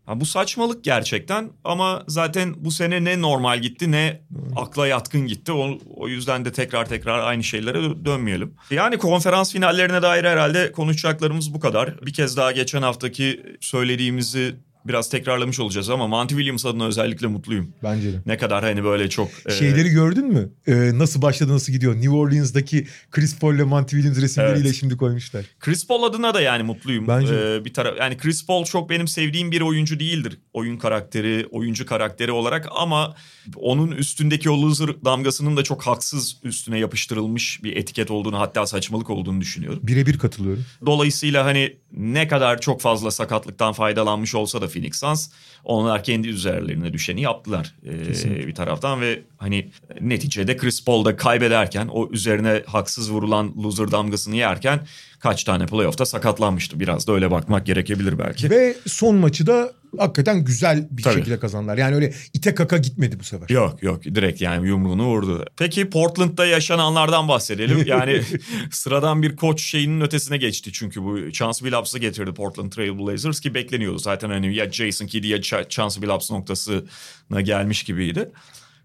Ha, 0.10 0.20
bu 0.20 0.26
saçmalık 0.26 0.84
gerçekten 0.84 1.50
ama 1.64 2.04
zaten 2.08 2.56
bu 2.58 2.72
sene 2.72 3.04
ne 3.04 3.22
normal 3.22 3.60
gitti 3.60 3.92
ne 3.92 4.22
akla 4.56 4.88
yatkın 4.88 5.28
gitti. 5.28 5.52
O, 5.52 5.78
o 5.96 6.08
yüzden 6.08 6.46
de 6.46 6.52
tekrar 6.52 6.86
tekrar 6.86 7.20
aynı 7.20 7.44
şeylere 7.44 7.78
dö- 7.78 8.06
dönmeyelim. 8.06 8.56
Yani 8.72 8.98
konferans 8.98 9.54
finallerine 9.54 10.02
dair 10.02 10.24
herhalde 10.24 10.72
konuşacaklarımız 10.72 11.54
bu 11.54 11.60
kadar. 11.60 12.02
Bir 12.06 12.14
kez 12.14 12.38
daha 12.38 12.52
geçen 12.52 12.82
haftaki 12.82 13.44
söylediğimizi 13.60 14.56
biraz 14.86 15.10
tekrarlamış 15.10 15.60
olacağız 15.60 15.90
ama 15.90 16.08
Monty 16.08 16.36
Williams 16.36 16.66
adına 16.66 16.86
özellikle 16.86 17.28
mutluyum. 17.28 17.74
Bence 17.84 18.14
de. 18.14 18.18
Ne 18.26 18.38
kadar 18.38 18.64
hani 18.64 18.84
böyle 18.84 19.10
çok... 19.10 19.30
e, 19.46 19.52
Şeyleri 19.52 19.90
gördün 19.90 20.28
mü? 20.28 20.50
Ee, 20.68 20.92
nasıl 20.94 21.22
başladı 21.22 21.54
nasıl 21.54 21.74
gidiyor? 21.74 21.96
New 21.96 22.10
Orleans'daki 22.10 22.88
Chris 23.12 23.40
Paul 23.40 23.56
ile 23.56 23.64
Monty 23.64 23.96
Williams 23.96 24.22
resimleriyle 24.22 24.68
Evet. 24.68 24.76
şimdi 24.76 24.98
koymuşlar. 24.98 25.46
Chris 25.60 25.88
Paul 25.88 26.04
adına 26.04 26.34
da 26.34 26.42
yani 26.42 26.64
mutluyum. 26.64 27.08
Bence. 27.08 27.34
Ee, 27.36 27.66
bir 27.66 27.74
taraf 27.74 27.94
yani 28.00 28.18
Chris 28.18 28.46
Paul 28.46 28.66
çok 28.66 28.90
benim 28.90 29.08
sevdiğim 29.08 29.52
bir 29.52 29.62
oyuncu 29.62 30.00
değildir. 30.00 30.40
Oyun 30.54 30.78
karakteri, 30.78 31.48
oyuncu 31.52 31.86
karakteri 31.86 32.32
olarak 32.32 32.68
ama 32.76 33.16
onun 33.56 33.92
üstündeki 33.92 34.50
o 34.50 34.62
loser 34.62 34.90
damgasının 35.06 35.58
da 35.58 35.64
çok 35.64 35.82
haksız 35.82 36.38
üstüne 36.44 36.80
yapıştırılmış 36.80 37.64
bir 37.64 37.76
etiket 37.76 38.12
olduğunu 38.12 38.40
hatta 38.40 38.66
saçmalık 38.66 39.10
olduğunu 39.10 39.42
düşünüyorum. 39.42 39.80
Birebir 39.84 40.18
katılıyorum. 40.18 40.66
Dolayısıyla 40.86 41.46
hani 41.46 41.78
ne 41.92 42.28
kadar 42.28 42.62
çok 42.62 42.82
fazla 42.82 43.12
sakatlıktan 43.12 43.74
faydalanmış 43.74 44.36
olsa 44.36 44.62
da 44.62 44.68
Phoenix 44.68 45.00
Suns 45.00 45.30
onlar 45.64 46.04
kendi 46.04 46.28
üzerlerine 46.28 46.94
düşeni 46.94 47.22
yaptılar 47.22 47.76
ee, 47.86 48.48
bir 48.48 48.56
taraftan 48.56 49.02
ve 49.02 49.24
hani 49.38 49.70
neticede 50.02 50.58
Chris 50.58 50.86
Paul 50.86 51.06
da 51.06 51.16
kaybederken 51.16 51.88
o 51.88 52.10
üzerine 52.12 52.64
haksız 52.66 53.12
vurulan 53.12 53.54
loser 53.64 53.92
damgasını 53.92 54.36
yerken 54.36 54.80
kaç 55.20 55.44
tane 55.44 55.66
playoff'ta 55.66 56.06
sakatlanmıştı. 56.06 56.80
Biraz 56.80 57.08
da 57.08 57.14
öyle 57.14 57.32
bakmak 57.32 57.66
gerekebilir 57.66 58.20
belki. 58.20 58.50
Ve 58.50 58.76
son 58.88 59.16
maçı 59.16 59.48
da 59.48 59.74
hakikaten 59.98 60.44
güzel 60.46 60.88
bir 60.92 61.04
Tabii. 61.04 61.14
şekilde 61.16 61.40
kazandılar. 61.40 61.78
Yani 61.78 61.96
öyle 61.96 62.14
ite 62.34 62.56
kaka 62.56 62.78
gitmedi 62.78 63.20
bu 63.20 63.24
sefer. 63.24 63.50
Yok 63.50 63.84
yok 63.84 64.04
direkt 64.04 64.42
yani 64.42 64.68
yumruğunu 64.68 65.06
vurdu. 65.06 65.46
Peki 65.58 65.90
Portland'da 65.90 66.46
yaşananlardan 66.46 67.28
bahsedelim. 67.28 67.84
Yani 67.86 68.22
sıradan 68.72 69.24
bir 69.24 69.36
koç 69.36 69.62
şeyinin 69.62 70.02
ötesine 70.02 70.38
geçti 70.38 70.72
çünkü 70.74 71.04
bu 71.04 71.32
Chance 71.32 71.66
Billups'ı 71.66 72.00
getirdi 72.00 72.34
Portland 72.34 72.72
Trail 72.72 73.00
Blazers 73.00 73.40
ki 73.40 73.54
bekleniyordu. 73.54 73.98
Zaten 73.98 74.30
hani 74.30 74.56
ya 74.56 74.72
Jason 74.72 75.08
Kidd 75.08 75.24
ya 75.24 75.38
Ch- 75.38 75.70
Chance 75.70 76.02
Billups 76.02 76.32
noktasına 76.32 77.42
gelmiş 77.42 77.84
gibiydi. 77.84 78.32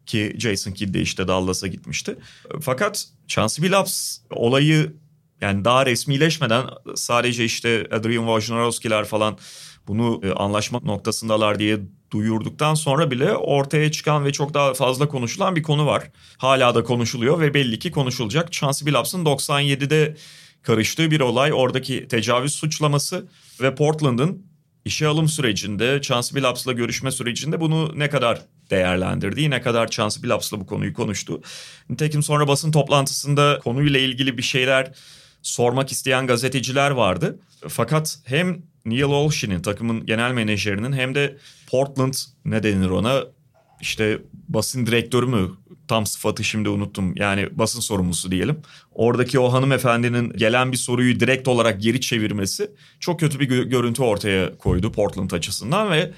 Ki 0.06 0.36
Jason 0.38 0.72
Kidd 0.72 0.94
de 0.94 1.00
işte 1.00 1.28
Dallas'a 1.28 1.66
gitmişti. 1.66 2.16
Fakat 2.60 3.04
Chance 3.28 3.62
Billups 3.62 4.18
olayı 4.30 4.92
yani 5.40 5.64
daha 5.64 5.86
resmileşmeden 5.86 6.64
sadece 6.94 7.44
işte 7.44 7.86
Adrian 7.90 8.26
Wojnarowski'ler 8.26 9.04
falan 9.04 9.38
bunu 9.86 10.20
e, 10.24 10.32
anlaşma 10.32 10.80
noktasındalar 10.80 11.58
diye 11.58 11.78
duyurduktan 12.12 12.74
sonra 12.74 13.10
bile 13.10 13.34
ortaya 13.34 13.92
çıkan 13.92 14.24
ve 14.24 14.32
çok 14.32 14.54
daha 14.54 14.74
fazla 14.74 15.08
konuşulan 15.08 15.56
bir 15.56 15.62
konu 15.62 15.86
var. 15.86 16.10
Hala 16.38 16.74
da 16.74 16.84
konuşuluyor 16.84 17.40
ve 17.40 17.54
belli 17.54 17.78
ki 17.78 17.90
konuşulacak. 17.90 18.52
Chance 18.52 18.86
Billups'ın 18.86 19.24
97'de 19.24 20.16
karıştığı 20.62 21.10
bir 21.10 21.20
olay. 21.20 21.52
Oradaki 21.52 22.08
tecavüz 22.08 22.54
suçlaması 22.54 23.28
ve 23.60 23.74
Portland'ın 23.74 24.46
işe 24.84 25.06
alım 25.06 25.28
sürecinde 25.28 26.00
Chance 26.02 26.36
Billups'la 26.36 26.72
görüşme 26.72 27.10
sürecinde 27.10 27.60
bunu 27.60 27.98
ne 27.98 28.10
kadar 28.10 28.40
değerlendirdiği, 28.70 29.50
ne 29.50 29.60
kadar 29.60 29.90
Chance 29.90 30.22
Billups'la 30.22 30.60
bu 30.60 30.66
konuyu 30.66 30.94
konuştu. 30.94 31.40
Nitekim 31.90 32.22
sonra 32.22 32.48
basın 32.48 32.72
toplantısında 32.72 33.60
konuyla 33.64 34.00
ilgili 34.00 34.38
bir 34.38 34.42
şeyler 34.42 34.92
sormak 35.44 35.92
isteyen 35.92 36.26
gazeteciler 36.26 36.90
vardı. 36.90 37.38
Fakat 37.68 38.18
hem 38.24 38.62
Neil 38.84 39.02
Olshin'in 39.02 39.62
takımın 39.62 40.06
genel 40.06 40.32
menajerinin 40.32 40.92
hem 40.92 41.14
de 41.14 41.36
Portland 41.66 42.14
ne 42.44 42.62
denir 42.62 42.90
ona 42.90 43.24
işte 43.80 44.18
basın 44.48 44.86
direktörü 44.86 45.26
mü 45.26 45.50
tam 45.88 46.06
sıfatı 46.06 46.44
şimdi 46.44 46.68
unuttum 46.68 47.16
yani 47.16 47.48
basın 47.52 47.80
sorumlusu 47.80 48.30
diyelim. 48.30 48.56
Oradaki 48.92 49.38
o 49.38 49.52
hanımefendinin 49.52 50.32
gelen 50.32 50.72
bir 50.72 50.76
soruyu 50.76 51.20
direkt 51.20 51.48
olarak 51.48 51.82
geri 51.82 52.00
çevirmesi 52.00 52.70
çok 53.00 53.20
kötü 53.20 53.40
bir 53.40 53.48
gö- 53.48 53.68
görüntü 53.68 54.02
ortaya 54.02 54.58
koydu 54.58 54.92
Portland 54.92 55.30
açısından 55.30 55.90
ve 55.90 56.12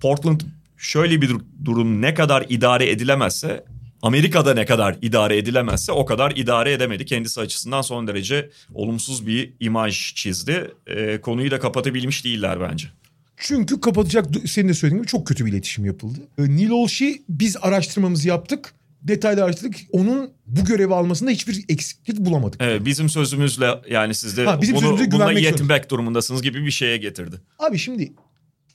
Portland 0.00 0.40
şöyle 0.76 1.20
bir 1.20 1.28
dur- 1.28 1.40
durum 1.64 2.02
ne 2.02 2.14
kadar 2.14 2.46
idare 2.48 2.90
edilemezse 2.90 3.64
Amerika'da 4.04 4.54
ne 4.54 4.66
kadar 4.66 4.96
idare 5.02 5.38
edilemezse 5.38 5.92
o 5.92 6.04
kadar 6.04 6.32
idare 6.36 6.72
edemedi. 6.72 7.04
Kendisi 7.04 7.40
açısından 7.40 7.82
son 7.82 8.06
derece 8.06 8.50
olumsuz 8.74 9.26
bir 9.26 9.52
imaj 9.60 10.14
çizdi. 10.14 10.70
Ee, 10.86 11.20
konuyu 11.20 11.50
da 11.50 11.60
kapatabilmiş 11.60 12.24
değiller 12.24 12.60
bence. 12.60 12.88
Çünkü 13.36 13.80
kapatacak 13.80 14.26
senin 14.46 14.68
de 14.68 14.74
söylediğin 14.74 15.02
gibi 15.02 15.10
çok 15.10 15.26
kötü 15.26 15.46
bir 15.46 15.52
iletişim 15.52 15.84
yapıldı. 15.84 16.18
Ee, 16.38 16.42
Neil 16.42 16.70
Olshey 16.70 17.22
biz 17.28 17.56
araştırmamızı 17.60 18.28
yaptık. 18.28 18.74
Detaylı 19.02 19.44
araştırdık. 19.44 19.76
Onun 19.92 20.30
bu 20.46 20.64
görevi 20.64 20.94
almasında 20.94 21.30
hiçbir 21.30 21.64
eksiklik 21.68 22.18
bulamadık. 22.18 22.60
Evet, 22.60 22.84
bizim 22.84 23.08
sözümüzle 23.08 23.70
yani 23.90 24.14
siz 24.14 24.36
de 24.36 24.44
Ha, 24.44 24.62
bizim 24.62 24.76
bunu, 24.76 25.10
bununla 25.10 25.32
yetinmek 25.32 25.90
durumundasınız 25.90 26.42
gibi 26.42 26.66
bir 26.66 26.70
şeye 26.70 26.96
getirdi. 26.96 27.36
Abi 27.58 27.78
şimdi 27.78 28.12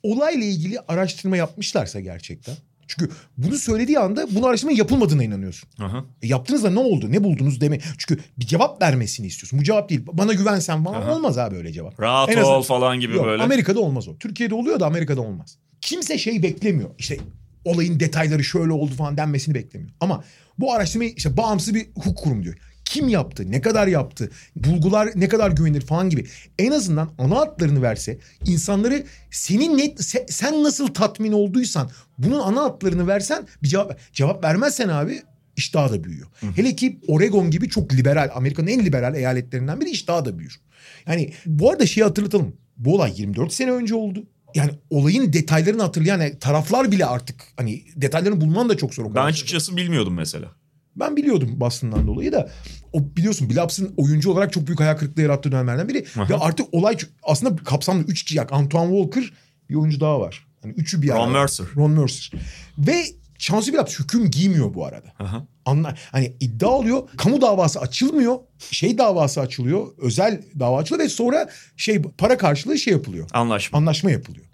olayla 0.03 0.45
ilgili 0.45 0.79
araştırma 0.79 1.37
yapmışlarsa 1.37 1.99
gerçekten. 1.99 2.55
Çünkü 2.89 3.11
bunu 3.37 3.55
söylediği 3.55 3.99
anda 3.99 4.27
bunu 4.35 4.45
araştırma 4.45 4.73
yapılmadığına 4.73 5.23
inanıyorsun. 5.23 5.69
Aha. 5.79 6.05
E 6.21 6.27
yaptınız 6.27 6.63
da 6.63 6.69
ne 6.69 6.79
oldu? 6.79 7.11
Ne 7.11 7.23
buldunuz 7.23 7.61
deme. 7.61 7.79
Çünkü 7.97 8.21
bir 8.39 8.45
cevap 8.45 8.81
vermesini 8.81 9.27
istiyorsun. 9.27 9.59
Bu 9.59 9.63
cevap 9.63 9.89
değil. 9.89 10.01
Bana 10.13 10.33
güvensen 10.33 10.83
falan 10.83 11.01
Aha. 11.01 11.15
olmaz 11.15 11.37
abi 11.37 11.55
öyle 11.55 11.71
cevap. 11.73 11.99
Rahat 11.99 12.29
En 12.29 12.37
ol 12.37 12.41
azından- 12.41 12.61
falan 12.61 12.99
gibi 12.99 13.15
Yok, 13.15 13.25
böyle. 13.25 13.43
Amerika'da 13.43 13.79
olmaz 13.79 14.07
o. 14.07 14.17
Türkiye'de 14.17 14.55
oluyor 14.55 14.79
da 14.79 14.85
Amerika'da 14.85 15.21
olmaz. 15.21 15.57
Kimse 15.81 16.17
şey 16.17 16.43
beklemiyor. 16.43 16.89
İşte 16.97 17.17
olayın 17.65 17.99
detayları 17.99 18.43
şöyle 18.43 18.71
oldu 18.71 18.93
falan 18.93 19.17
denmesini 19.17 19.55
beklemiyor. 19.55 19.91
Ama 19.99 20.23
bu 20.59 20.73
araştırmayı 20.73 21.13
işte 21.17 21.37
bağımsız 21.37 21.73
bir 21.73 21.87
hukuk 21.95 22.17
kurumu 22.17 22.43
diyor. 22.43 22.55
Kim 22.89 23.07
yaptı? 23.07 23.51
Ne 23.51 23.61
kadar 23.61 23.87
yaptı? 23.87 24.29
Bulgular 24.55 25.09
ne 25.15 25.27
kadar 25.27 25.51
güvenilir 25.51 25.81
falan 25.81 26.09
gibi. 26.09 26.25
En 26.59 26.71
azından 26.71 27.09
ana 27.17 27.35
hatlarını 27.35 27.81
verse 27.81 28.17
insanları 28.45 29.03
senin 29.31 29.77
ne 29.77 29.85
se- 29.85 30.31
sen 30.31 30.63
nasıl 30.63 30.87
tatmin 30.87 31.31
olduysan 31.31 31.89
bunun 32.17 32.39
ana 32.39 32.61
hatlarını 32.63 33.07
versen 33.07 33.47
bir 33.63 33.67
cevap 33.67 33.99
cevap 34.13 34.43
vermezsen 34.43 34.89
abi 34.89 35.21
iş 35.55 35.73
daha 35.73 35.91
da 35.91 36.03
büyüyor. 36.03 36.27
Hele 36.55 36.75
ki 36.75 36.99
Oregon 37.07 37.51
gibi 37.51 37.69
çok 37.69 37.93
liberal 37.93 38.29
Amerika'nın 38.33 38.67
en 38.67 38.85
liberal 38.85 39.15
eyaletlerinden 39.15 39.81
biri 39.81 39.89
iş 39.89 40.07
daha 40.07 40.25
da 40.25 40.39
büyür. 40.39 40.59
Yani 41.07 41.33
bu 41.45 41.71
arada 41.71 41.85
şeyi 41.85 42.03
hatırlatalım. 42.03 42.55
Bu 42.77 42.95
olay 42.95 43.13
24 43.17 43.53
sene 43.53 43.71
önce 43.71 43.95
oldu. 43.95 44.23
Yani 44.55 44.71
olayın 44.89 45.33
detaylarını 45.33 45.81
hatırlayan 45.81 46.19
yani 46.21 46.39
taraflar 46.39 46.91
bile 46.91 47.05
artık 47.05 47.35
hani 47.57 47.83
detaylarını 47.95 48.41
bulman 48.41 48.69
da 48.69 48.77
çok 48.77 48.93
zor. 48.93 49.05
Ben 49.15 49.25
açıkçası 49.25 49.77
bilmiyordum 49.77 50.13
mesela. 50.13 50.58
Ben 50.99 51.17
biliyordum 51.17 51.49
Boston'dan 51.59 52.07
dolayı 52.07 52.31
da 52.31 52.49
o 52.93 53.15
biliyorsun 53.17 53.49
Billups'ın 53.49 53.93
oyuncu 53.97 54.31
olarak 54.31 54.53
çok 54.53 54.67
büyük 54.67 54.79
hayal 54.79 54.97
kırıklığı 54.97 55.21
yarattığı 55.21 55.51
dönemlerden 55.51 55.89
biri. 55.89 56.05
Aha. 56.15 56.29
Ve 56.29 56.35
artık 56.35 56.73
olay 56.73 56.97
aslında 57.23 57.55
kapsamlı 57.55 58.03
3 58.03 58.23
kişi. 58.23 58.37
Yani 58.37 58.49
Antoine 58.49 59.03
Walker 59.03 59.33
bir 59.69 59.75
oyuncu 59.75 59.99
daha 59.99 60.19
var. 60.19 60.47
Yani 60.63 60.73
üçü 60.73 61.01
bir 61.01 61.09
Ron 61.09 61.15
arada. 61.15 61.27
Mercer. 61.27 61.65
Ron 61.75 61.91
Mercer. 61.91 62.31
Ve 62.77 63.05
Chauncey 63.37 63.73
Billups 63.73 63.99
hüküm 63.99 64.31
giymiyor 64.31 64.73
bu 64.73 64.85
arada. 64.85 65.07
Aha. 65.19 65.47
Anla, 65.65 65.95
hani 66.11 66.35
iddia 66.39 66.69
oluyor. 66.69 67.09
Kamu 67.17 67.41
davası 67.41 67.79
açılmıyor. 67.79 68.39
Şey 68.71 68.97
davası 68.97 69.41
açılıyor. 69.41 69.87
Özel 69.97 70.41
dava 70.59 70.77
açılıyor 70.77 71.05
ve 71.05 71.09
sonra 71.09 71.49
şey 71.77 72.01
para 72.01 72.37
karşılığı 72.37 72.77
şey 72.77 72.93
yapılıyor. 72.93 73.29
Anlaşma. 73.33 73.77
Anlaşma 73.77 74.11
yapılıyor. 74.11 74.45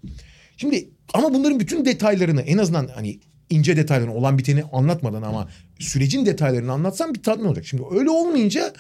Şimdi 0.57 0.89
ama 1.13 1.33
bunların 1.33 1.59
bütün 1.59 1.85
detaylarını 1.85 2.41
en 2.41 2.57
azından 2.57 2.87
hani 2.95 3.19
ince 3.49 3.77
detaylarını 3.77 4.13
olan 4.13 4.37
biteni 4.37 4.63
anlatmadan 4.63 5.21
ama 5.21 5.49
sürecin 5.79 6.25
detaylarını 6.25 6.71
anlatsam 6.71 7.13
bir 7.13 7.23
tatmin 7.23 7.45
olacak. 7.45 7.65
Şimdi 7.65 7.83
öyle 7.91 8.09
olmayınca 8.09 8.73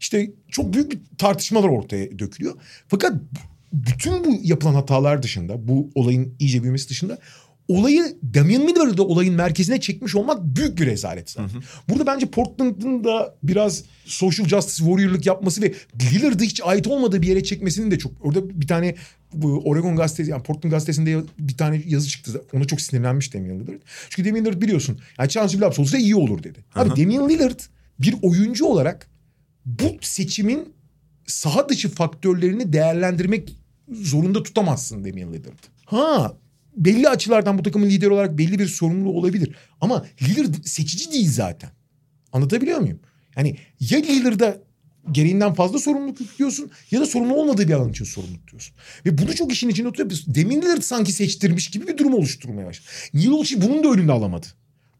işte 0.00 0.30
çok 0.48 0.74
büyük 0.74 0.92
bir 0.92 1.00
tartışmalar 1.18 1.68
ortaya 1.68 2.18
dökülüyor. 2.18 2.54
Fakat 2.88 3.12
bütün 3.72 4.24
bu 4.24 4.40
yapılan 4.42 4.74
hatalar 4.74 5.22
dışında 5.22 5.68
bu 5.68 5.90
olayın 5.94 6.34
iyice 6.38 6.62
büyümesi 6.62 6.90
dışında 6.90 7.18
olayı 7.68 8.16
Damian 8.34 8.66
Lillard'ı 8.66 9.04
olayın 9.04 9.34
merkezine 9.34 9.80
çekmiş 9.80 10.14
olmak 10.14 10.44
büyük 10.44 10.78
bir 10.78 10.86
rezalet 10.86 11.30
zaten. 11.30 11.62
Burada 11.88 12.06
bence 12.06 12.26
Portland'ın 12.26 13.04
da 13.04 13.34
biraz 13.42 13.84
social 14.04 14.48
justice 14.48 14.84
warrior'lık 14.84 15.26
yapması 15.26 15.62
ve 15.62 15.74
Lillard'ı 16.12 16.44
hiç 16.44 16.60
ait 16.64 16.86
olmadığı 16.86 17.22
bir 17.22 17.26
yere 17.26 17.42
çekmesinin 17.42 17.90
de 17.90 17.98
çok... 17.98 18.12
Orada 18.20 18.60
bir 18.60 18.66
tane 18.66 18.94
Oregon 19.42 19.96
gazetesi 19.96 20.30
yani 20.30 20.42
Portland 20.42 20.72
gazetesinde 20.72 21.22
bir 21.38 21.56
tane 21.56 21.82
yazı 21.86 22.08
çıktı. 22.08 22.44
Ona 22.52 22.64
çok 22.64 22.80
sinirlenmiş 22.80 23.34
Damian 23.34 23.60
Lillard. 23.60 23.80
Çünkü 24.10 24.28
Damian 24.28 24.44
Lillard 24.44 24.62
biliyorsun 24.62 24.98
yani 25.18 25.28
Chance 25.28 25.58
Billups 25.58 25.78
olsa 25.78 25.98
iyi 25.98 26.16
olur 26.16 26.42
dedi. 26.42 26.58
Abi 26.74 27.02
Damian 27.02 27.28
Lillard 27.28 27.60
bir 28.00 28.14
oyuncu 28.22 28.66
olarak 28.66 29.06
bu 29.66 29.96
seçimin 30.00 30.72
saha 31.26 31.68
dışı 31.68 31.88
faktörlerini 31.88 32.72
değerlendirmek 32.72 33.56
zorunda 33.92 34.42
tutamazsın 34.42 35.04
Damian 35.04 35.32
Lillard. 35.32 35.58
Ha 35.84 36.36
belli 36.76 37.08
açılardan 37.08 37.58
bu 37.58 37.62
takımın 37.62 37.86
lideri 37.90 38.10
olarak 38.10 38.38
belli 38.38 38.58
bir 38.58 38.66
sorumluluğu 38.66 39.18
olabilir. 39.18 39.54
Ama 39.80 40.06
Lillard 40.22 40.54
seçici 40.64 41.12
değil 41.12 41.30
zaten. 41.30 41.70
Anlatabiliyor 42.32 42.78
muyum? 42.78 43.00
Yani 43.36 43.56
ya 43.80 43.98
Lillard'a 43.98 44.58
gereğinden 45.12 45.54
fazla 45.54 45.78
sorumluluk 45.78 46.20
yüklüyorsun 46.20 46.70
ya 46.90 47.00
da 47.00 47.06
sorumlu 47.06 47.34
olmadığı 47.34 47.68
bir 47.68 47.72
alan 47.72 47.90
için 47.90 48.04
sorumluluk 48.04 48.50
diyorsun. 48.50 48.74
Ve 49.06 49.18
bunu 49.18 49.34
çok 49.34 49.52
işin 49.52 49.68
içine 49.68 49.88
oturup 49.88 50.12
Damian 50.12 50.62
Lillard 50.62 50.82
sanki 50.82 51.12
seçtirmiş 51.12 51.70
gibi 51.70 51.86
bir 51.88 51.98
durum 51.98 52.14
oluşturmaya 52.14 52.66
başladı. 52.66 52.88
Neil 53.14 53.28
Olshey 53.30 53.62
bunun 53.62 53.84
da 53.84 53.88
önünü 53.88 54.12
alamadı. 54.12 54.46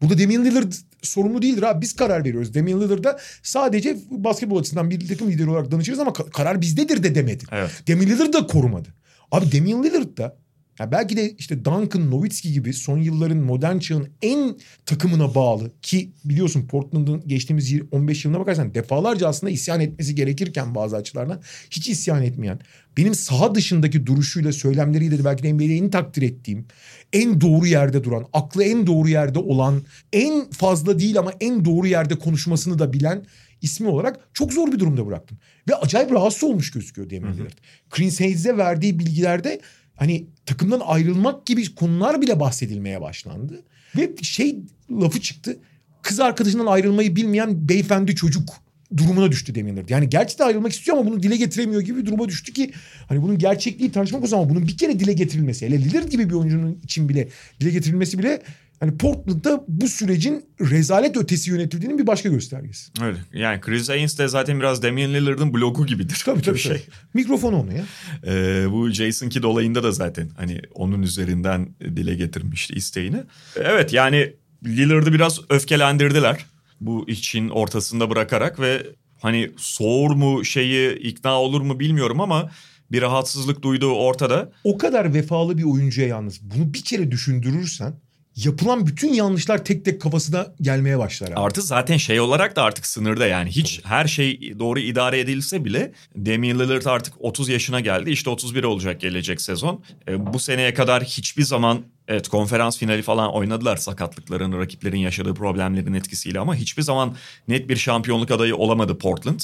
Burada 0.02 0.18
Damian 0.18 0.44
Lillard 0.44 0.72
sorumlu 1.02 1.42
değildir 1.42 1.62
abi. 1.62 1.80
Biz 1.80 1.96
karar 1.96 2.24
veriyoruz. 2.24 2.54
Damian 2.54 2.80
Lillard'a 2.80 3.18
sadece 3.42 3.96
basketbol 4.10 4.58
açısından 4.58 4.90
bir 4.90 5.08
takım 5.08 5.30
lideri 5.30 5.50
olarak 5.50 5.70
danışırız 5.70 5.98
ama 5.98 6.10
ka- 6.10 6.30
karar 6.30 6.60
bizdedir 6.60 7.02
de 7.02 7.14
demedi. 7.14 7.44
Evet. 7.52 7.70
Damian 7.88 8.10
Lillard 8.10 8.32
da 8.32 8.46
korumadı. 8.46 8.88
Abi 9.30 9.52
Damian 9.52 9.84
Lillard 9.84 10.18
da 10.18 10.36
ya 10.78 10.92
belki 10.92 11.16
de 11.16 11.34
işte 11.38 11.64
Duncan, 11.64 12.10
Nowitzki 12.10 12.52
gibi 12.52 12.72
son 12.72 12.98
yılların 12.98 13.36
modern 13.36 13.78
çağın 13.78 14.08
en 14.22 14.58
takımına 14.86 15.34
bağlı 15.34 15.70
ki 15.82 16.12
biliyorsun 16.24 16.66
Portland'ın 16.66 17.28
geçtiğimiz 17.28 17.74
15 17.90 18.24
yılına 18.24 18.40
bakarsan 18.40 18.74
defalarca 18.74 19.28
aslında 19.28 19.50
isyan 19.50 19.80
etmesi 19.80 20.14
gerekirken 20.14 20.74
bazı 20.74 20.96
açılardan 20.96 21.42
hiç 21.70 21.88
isyan 21.88 22.22
etmeyen 22.22 22.60
benim 22.96 23.14
saha 23.14 23.54
dışındaki 23.54 24.06
duruşuyla 24.06 24.52
söylemleriyle 24.52 25.18
de 25.18 25.24
belki 25.24 25.42
de 25.42 25.52
NBA'de 25.52 25.76
en 25.76 25.90
takdir 25.90 26.22
ettiğim 26.22 26.66
en 27.12 27.40
doğru 27.40 27.66
yerde 27.66 28.04
duran, 28.04 28.26
aklı 28.32 28.64
en 28.64 28.86
doğru 28.86 29.08
yerde 29.08 29.38
olan, 29.38 29.82
en 30.12 30.50
fazla 30.50 30.98
değil 30.98 31.18
ama 31.18 31.32
en 31.40 31.64
doğru 31.64 31.86
yerde 31.86 32.14
konuşmasını 32.18 32.78
da 32.78 32.92
bilen 32.92 33.24
ismi 33.62 33.88
olarak 33.88 34.20
çok 34.34 34.52
zor 34.52 34.72
bir 34.72 34.78
durumda 34.78 35.06
bıraktım. 35.06 35.38
Ve 35.68 35.74
acayip 35.74 36.12
rahatsız 36.12 36.44
olmuş 36.44 36.70
gözüküyor 36.70 37.10
Lillard. 37.10 37.58
Chris 37.90 38.20
Hayes'e 38.20 38.56
verdiği 38.56 38.98
bilgilerde 38.98 39.60
hani 39.96 40.26
takımdan 40.46 40.80
ayrılmak 40.84 41.46
gibi 41.46 41.74
konular 41.74 42.20
bile 42.20 42.40
bahsedilmeye 42.40 43.00
başlandı. 43.00 43.62
Ve 43.96 44.10
şey 44.22 44.58
lafı 44.90 45.20
çıktı. 45.20 45.58
Kız 46.02 46.20
arkadaşından 46.20 46.66
ayrılmayı 46.66 47.16
bilmeyen 47.16 47.68
beyefendi 47.68 48.14
çocuk 48.14 48.62
durumuna 48.96 49.32
düştü 49.32 49.54
Lillard. 49.54 49.88
Yani 49.88 50.08
gerçekten 50.08 50.46
ayrılmak 50.46 50.72
istiyor 50.72 50.96
ama 50.96 51.10
bunu 51.10 51.22
dile 51.22 51.36
getiremiyor 51.36 51.82
gibi 51.82 51.98
bir 51.98 52.06
duruma 52.06 52.28
düştü 52.28 52.52
ki 52.52 52.72
hani 53.08 53.22
bunun 53.22 53.38
gerçekliği 53.38 53.92
tartışmak 53.92 54.24
o 54.24 54.26
zaman 54.26 54.50
bunun 54.50 54.68
bir 54.68 54.76
kere 54.76 55.00
dile 55.00 55.12
getirilmesi 55.12 55.66
hele 55.66 55.84
Lillard 55.84 56.08
gibi 56.08 56.30
bir 56.30 56.34
oyuncunun 56.34 56.78
için 56.84 57.08
bile 57.08 57.28
dile 57.60 57.70
getirilmesi 57.70 58.18
bile 58.18 58.42
hani 58.82 58.96
Portland'da 58.98 59.64
bu 59.68 59.88
sürecin 59.88 60.44
rezalet 60.60 61.16
ötesi 61.16 61.50
yönetildiğinin 61.50 61.98
bir 61.98 62.06
başka 62.06 62.28
göstergesi. 62.28 62.92
Öyle. 63.02 63.18
Yani 63.32 63.60
Chris 63.60 63.88
Haynes 63.88 64.18
de 64.18 64.28
zaten 64.28 64.60
biraz 64.60 64.82
Damian 64.82 65.14
Lillard'ın 65.14 65.54
blogu 65.54 65.86
gibidir. 65.86 66.22
Tabii 66.24 66.42
tabii. 66.42 66.58
Şey. 66.58 66.72
tabii. 66.72 66.82
Mikrofon 67.14 67.52
onu 67.52 67.72
ya. 67.72 67.84
Ee, 68.26 68.66
bu 68.70 68.88
Jason 68.88 69.28
Kidd 69.28 69.44
olayında 69.44 69.82
da 69.82 69.92
zaten 69.92 70.30
hani 70.36 70.60
onun 70.74 71.02
üzerinden 71.02 71.74
dile 71.80 72.14
getirmişti 72.14 72.74
isteğini. 72.74 73.16
Evet 73.56 73.92
yani 73.92 74.32
Lillard'ı 74.64 75.12
biraz 75.12 75.40
öfkelendirdiler. 75.50 76.46
Bu 76.80 77.08
için 77.08 77.48
ortasında 77.48 78.10
bırakarak 78.10 78.60
ve 78.60 78.86
hani 79.20 79.50
soğur 79.56 80.10
mu 80.10 80.44
şeyi 80.44 80.98
ikna 80.98 81.40
olur 81.40 81.60
mu 81.60 81.80
bilmiyorum 81.80 82.20
ama 82.20 82.50
bir 82.92 83.02
rahatsızlık 83.02 83.62
duyduğu 83.62 83.92
ortada. 83.92 84.52
O 84.64 84.78
kadar 84.78 85.14
vefalı 85.14 85.58
bir 85.58 85.64
oyuncuya 85.64 86.06
yalnız 86.06 86.40
bunu 86.42 86.74
bir 86.74 86.82
kere 86.82 87.10
düşündürürsen 87.10 87.94
yapılan 88.36 88.86
bütün 88.86 89.12
yanlışlar 89.12 89.64
tek 89.64 89.84
tek 89.84 90.00
kafasına 90.00 90.54
gelmeye 90.60 90.98
başlar. 90.98 91.28
Abi. 91.28 91.36
Artı 91.36 91.62
zaten 91.62 91.96
şey 91.96 92.20
olarak 92.20 92.56
da 92.56 92.62
artık 92.62 92.86
sınırda 92.86 93.26
yani 93.26 93.50
hiç 93.50 93.80
her 93.84 94.06
şey 94.06 94.58
doğru 94.58 94.80
idare 94.80 95.20
edilse 95.20 95.64
bile 95.64 95.92
Damian 96.16 96.58
Lillard 96.58 96.84
artık 96.84 97.14
30 97.18 97.48
yaşına 97.48 97.80
geldi. 97.80 98.10
İşte 98.10 98.30
31 98.30 98.64
olacak 98.64 99.00
gelecek 99.00 99.40
sezon. 99.40 99.84
E, 100.08 100.32
bu 100.32 100.38
seneye 100.38 100.74
kadar 100.74 101.04
hiçbir 101.04 101.42
zaman 101.42 101.82
evet 102.08 102.28
konferans 102.28 102.78
finali 102.78 103.02
falan 103.02 103.34
oynadılar 103.34 103.76
sakatlıkların, 103.76 104.58
rakiplerin 104.58 104.98
yaşadığı 104.98 105.34
problemlerin 105.34 105.94
etkisiyle 105.94 106.38
ama 106.38 106.54
hiçbir 106.54 106.82
zaman 106.82 107.16
net 107.48 107.68
bir 107.68 107.76
şampiyonluk 107.76 108.30
adayı 108.30 108.56
olamadı 108.56 108.98
Portland. 108.98 109.40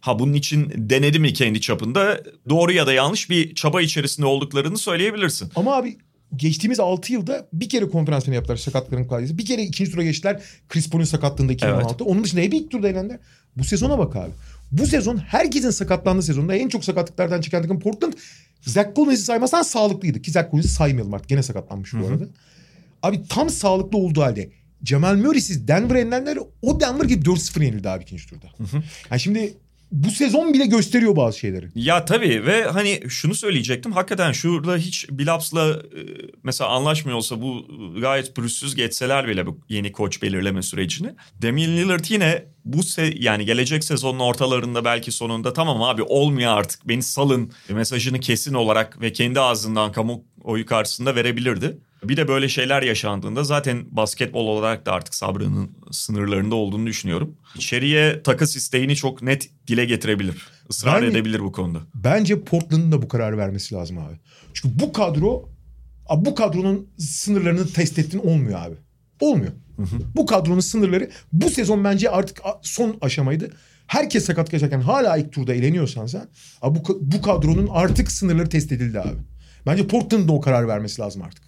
Ha 0.00 0.18
bunun 0.18 0.32
için 0.32 0.72
denedi 0.76 1.18
mi 1.18 1.32
kendi 1.32 1.60
çapında 1.60 2.20
doğru 2.48 2.72
ya 2.72 2.86
da 2.86 2.92
yanlış 2.92 3.30
bir 3.30 3.54
çaba 3.54 3.82
içerisinde 3.82 4.26
olduklarını 4.26 4.78
söyleyebilirsin. 4.78 5.52
Ama 5.56 5.76
abi 5.76 5.98
geçtiğimiz 6.36 6.80
6 6.80 7.12
yılda 7.12 7.48
bir 7.52 7.68
kere 7.68 7.88
konferans 7.88 8.24
finali 8.24 8.36
yaptılar 8.36 8.56
sakatlıkların 8.56 9.08
kaydıysa. 9.08 9.38
Bir 9.38 9.44
kere 9.44 9.62
ikinci 9.62 9.90
tura 9.90 10.02
geçtiler 10.02 10.42
Chris 10.68 10.90
Paul'un 10.90 11.04
sakatlığında 11.04 11.52
2016'da. 11.52 12.04
Onun 12.04 12.24
dışında 12.24 12.40
hep 12.40 12.54
ilk 12.54 12.70
turda 12.70 12.88
elendiler. 12.88 13.18
Bu 13.56 13.64
sezona 13.64 13.98
bak 13.98 14.16
abi. 14.16 14.30
Bu 14.72 14.86
sezon 14.86 15.16
herkesin 15.16 15.70
sakatlandığı 15.70 16.22
sezonda 16.22 16.54
en 16.54 16.68
çok 16.68 16.84
sakatlıklardan 16.84 17.40
çıkan 17.40 17.62
takım 17.62 17.80
Portland. 17.80 18.12
Zach 18.60 18.96
Collins'i 18.96 19.22
saymazsan 19.22 19.62
sağlıklıydı. 19.62 20.22
Ki 20.22 20.30
Zach 20.30 20.50
Collins'i 20.50 20.68
saymayalım 20.68 21.14
artık. 21.14 21.28
Gene 21.28 21.42
sakatlanmış 21.42 21.94
bu 21.94 22.06
arada. 22.06 22.24
Abi 23.02 23.28
tam 23.28 23.50
sağlıklı 23.50 23.98
olduğu 23.98 24.22
halde 24.22 24.50
Jamal 24.84 25.16
Murray'siz 25.16 25.68
Denver 25.68 25.96
yenenler 25.96 26.38
o 26.62 26.80
Denver 26.80 27.04
gibi 27.04 27.24
4-0 27.24 27.64
yenildi 27.64 27.88
abi 27.88 28.02
ikinci 28.02 28.26
turda. 28.28 28.46
Yani 29.10 29.20
şimdi 29.20 29.54
bu 29.92 30.10
sezon 30.10 30.54
bile 30.54 30.66
gösteriyor 30.66 31.16
bazı 31.16 31.38
şeyleri. 31.38 31.68
Ya 31.74 32.04
tabii 32.04 32.46
ve 32.46 32.64
hani 32.64 33.00
şunu 33.08 33.34
söyleyecektim. 33.34 33.92
Hakikaten 33.92 34.32
şurada 34.32 34.76
hiç 34.76 35.06
Bilaps'la 35.10 35.70
e, 35.70 36.00
mesela 36.42 36.70
anlaşmıyor 36.70 37.18
olsa 37.18 37.42
bu 37.42 37.66
gayet 38.00 38.36
pürüzsüz 38.36 38.74
geçseler 38.74 39.28
bile 39.28 39.46
bu 39.46 39.60
yeni 39.68 39.92
koç 39.92 40.22
belirleme 40.22 40.62
sürecini. 40.62 41.14
Damian 41.42 41.76
Lillard 41.76 42.04
yine 42.08 42.44
bu 42.64 42.82
se 42.82 43.14
yani 43.18 43.44
gelecek 43.44 43.84
sezonun 43.84 44.18
ortalarında 44.18 44.84
belki 44.84 45.12
sonunda 45.12 45.52
tamam 45.52 45.82
abi 45.82 46.02
olmuyor 46.02 46.58
artık 46.58 46.88
beni 46.88 47.02
salın 47.02 47.52
mesajını 47.68 48.20
kesin 48.20 48.54
olarak 48.54 49.00
ve 49.00 49.12
kendi 49.12 49.40
ağzından 49.40 49.92
kamuoyu 49.92 50.66
karşısında 50.66 51.14
verebilirdi. 51.14 51.78
Bir 52.04 52.16
de 52.16 52.28
böyle 52.28 52.48
şeyler 52.48 52.82
yaşandığında 52.82 53.44
zaten 53.44 53.84
basketbol 53.90 54.46
olarak 54.46 54.86
da 54.86 54.92
artık 54.92 55.14
sabrının 55.14 55.70
sınırlarında 55.90 56.54
olduğunu 56.54 56.86
düşünüyorum. 56.86 57.36
İçeriye 57.56 58.22
takas 58.22 58.56
isteğini 58.56 58.96
çok 58.96 59.22
net 59.22 59.50
dile 59.66 59.84
getirebilir. 59.84 60.48
Israr 60.70 61.02
Yani- 61.02 61.10
edebilir 61.12 61.40
bu 61.40 61.52
konuda. 61.52 61.78
Bence 61.94 62.40
Portland'ın 62.44 62.92
da 62.92 63.02
bu 63.02 63.08
kararı 63.08 63.38
vermesi 63.38 63.74
lazım 63.74 63.98
abi. 63.98 64.14
Çünkü 64.54 64.78
bu 64.78 64.92
kadro 64.92 65.48
bu 66.16 66.34
kadronun 66.34 66.88
sınırlarını 66.98 67.66
test 67.68 67.98
ettin 67.98 68.18
olmuyor 68.18 68.60
abi. 68.60 68.74
Olmuyor. 69.20 69.52
Bu 70.16 70.26
kadronun 70.26 70.60
sınırları 70.60 71.10
bu 71.32 71.50
sezon 71.50 71.84
bence 71.84 72.10
artık 72.10 72.40
son 72.62 72.96
aşamaydı. 73.00 73.50
Herkes 73.86 74.24
sakat 74.24 74.50
kaçarken 74.50 74.80
hala 74.80 75.16
ilk 75.16 75.32
turda 75.32 75.54
eleniyorsan 75.54 76.06
sen 76.06 76.28
bu, 76.62 76.98
bu 77.00 77.22
kadronun 77.22 77.68
artık 77.72 78.10
sınırları 78.12 78.48
test 78.48 78.72
edildi 78.72 79.00
abi. 79.00 79.18
Bence 79.66 79.86
Portland'ın 79.86 80.28
da 80.28 80.32
o 80.32 80.40
karar 80.40 80.68
vermesi 80.68 81.02
lazım 81.02 81.22
artık. 81.22 81.45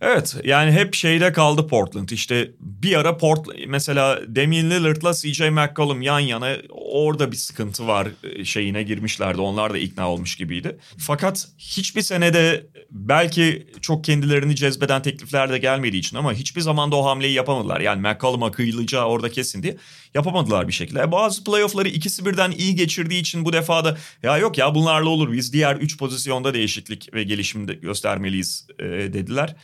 Evet 0.00 0.36
yani 0.44 0.72
hep 0.72 0.94
şeyde 0.94 1.32
kaldı 1.32 1.66
Portland. 1.66 2.08
İşte 2.08 2.50
bir 2.60 2.96
ara 2.96 3.16
Port 3.16 3.46
mesela 3.68 4.20
Damian 4.36 4.70
Lillard'la 4.70 5.14
CJ 5.14 5.40
McCollum 5.40 6.02
yan 6.02 6.20
yana 6.20 6.56
orada 6.70 7.32
bir 7.32 7.36
sıkıntı 7.36 7.86
var 7.86 8.08
e, 8.22 8.44
şeyine 8.44 8.82
girmişlerdi. 8.82 9.40
Onlar 9.40 9.72
da 9.72 9.78
ikna 9.78 10.10
olmuş 10.10 10.36
gibiydi. 10.36 10.78
Fakat 10.98 11.48
hiçbir 11.58 12.02
senede 12.02 12.66
belki 12.90 13.66
çok 13.80 14.04
kendilerini 14.04 14.56
cezbeden 14.56 15.02
teklifler 15.02 15.50
de 15.50 15.58
gelmediği 15.58 16.00
için 16.00 16.16
ama 16.16 16.32
hiçbir 16.32 16.60
zaman 16.60 16.92
da 16.92 16.96
o 16.96 17.04
hamleyi 17.04 17.32
yapamadılar. 17.32 17.80
Yani 17.80 18.00
McCollum'a 18.00 18.52
kıyılacağı 18.52 19.04
orada 19.04 19.30
kesin 19.30 19.62
diye 19.62 19.76
yapamadılar 20.14 20.68
bir 20.68 20.72
şekilde. 20.72 21.00
E, 21.00 21.12
Bazı 21.12 21.44
playoff'ları 21.44 21.88
ikisi 21.88 22.26
birden 22.26 22.50
iyi 22.50 22.74
geçirdiği 22.74 23.20
için 23.20 23.44
bu 23.44 23.52
defa 23.52 23.84
da 23.84 23.98
ya 24.22 24.38
yok 24.38 24.58
ya 24.58 24.74
bunlarla 24.74 25.08
olur 25.08 25.32
biz 25.32 25.52
diğer 25.52 25.76
3 25.76 25.98
pozisyonda 25.98 26.54
değişiklik 26.54 27.14
ve 27.14 27.22
gelişim 27.22 27.66
göstermeliyiz 27.66 28.66
e, 28.78 28.84
dediler. 28.84 29.56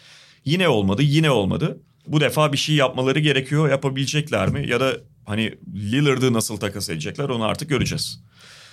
Yine 0.47 0.69
olmadı, 0.69 1.03
yine 1.03 1.31
olmadı. 1.31 1.81
Bu 2.07 2.21
defa 2.21 2.53
bir 2.53 2.59
şey 2.59 2.75
yapmaları 2.75 3.21
gerekiyor. 3.21 3.71
Yapabilecekler 3.71 4.49
mi? 4.49 4.69
Ya 4.69 4.81
da 4.81 4.97
hani 5.25 5.55
Lillard'ı 5.75 6.33
nasıl 6.33 6.57
takas 6.57 6.91
edecekler 6.91 7.29
onu 7.29 7.45
artık 7.45 7.69
göreceğiz. 7.69 8.21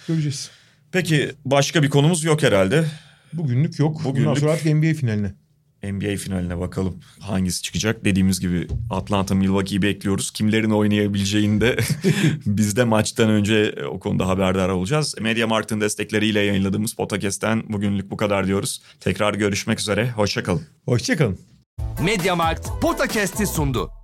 Göreceğiz. 0.08 0.52
Peki 0.92 1.32
başka 1.46 1.84
bir 1.84 1.90
konumuz 1.90 2.24
yok 2.24 2.44
herhalde. 2.44 2.86
Bugünlük 3.34 3.80
yok. 3.80 3.96
Bundan 4.04 4.12
Bugünlük- 4.12 4.40
sonra 4.40 4.52
artık 4.52 4.66
NBA 4.76 4.94
finaline. 4.94 5.34
NBA 5.84 6.18
finaline 6.18 6.60
bakalım 6.60 7.00
hangisi 7.20 7.62
çıkacak. 7.62 8.06
Dediğimiz 8.06 8.40
gibi 8.40 8.68
Atlanta 8.90 9.36
Milwaukee'yi 9.36 9.82
bekliyoruz. 9.82 10.32
Kimlerin 10.32 10.70
oynayabileceğini 10.70 11.62
de 11.62 11.78
biz 12.46 12.76
de 12.76 12.84
maçtan 12.84 13.30
önce 13.30 13.76
o 13.92 14.00
konuda 14.00 14.28
haberdar 14.28 14.70
olacağız. 14.70 15.16
Media 15.22 15.48
Markt'ın 15.48 15.82
destekleriyle 15.82 16.40
yayınladığımız 16.40 16.94
podcast'ten 16.94 17.64
bugünlük 17.70 18.12
bu 18.12 18.18
kadar 18.18 18.48
diyoruz. 18.48 18.82
Tekrar 19.00 19.34
görüşmek 19.34 19.80
üzere. 19.80 20.12
Hoşçakalın. 20.12 20.62
Hoşçakalın. 20.86 21.53
Mediamarkt 22.04 22.82
Podcast'i 22.82 23.48
sundu. 23.48 24.03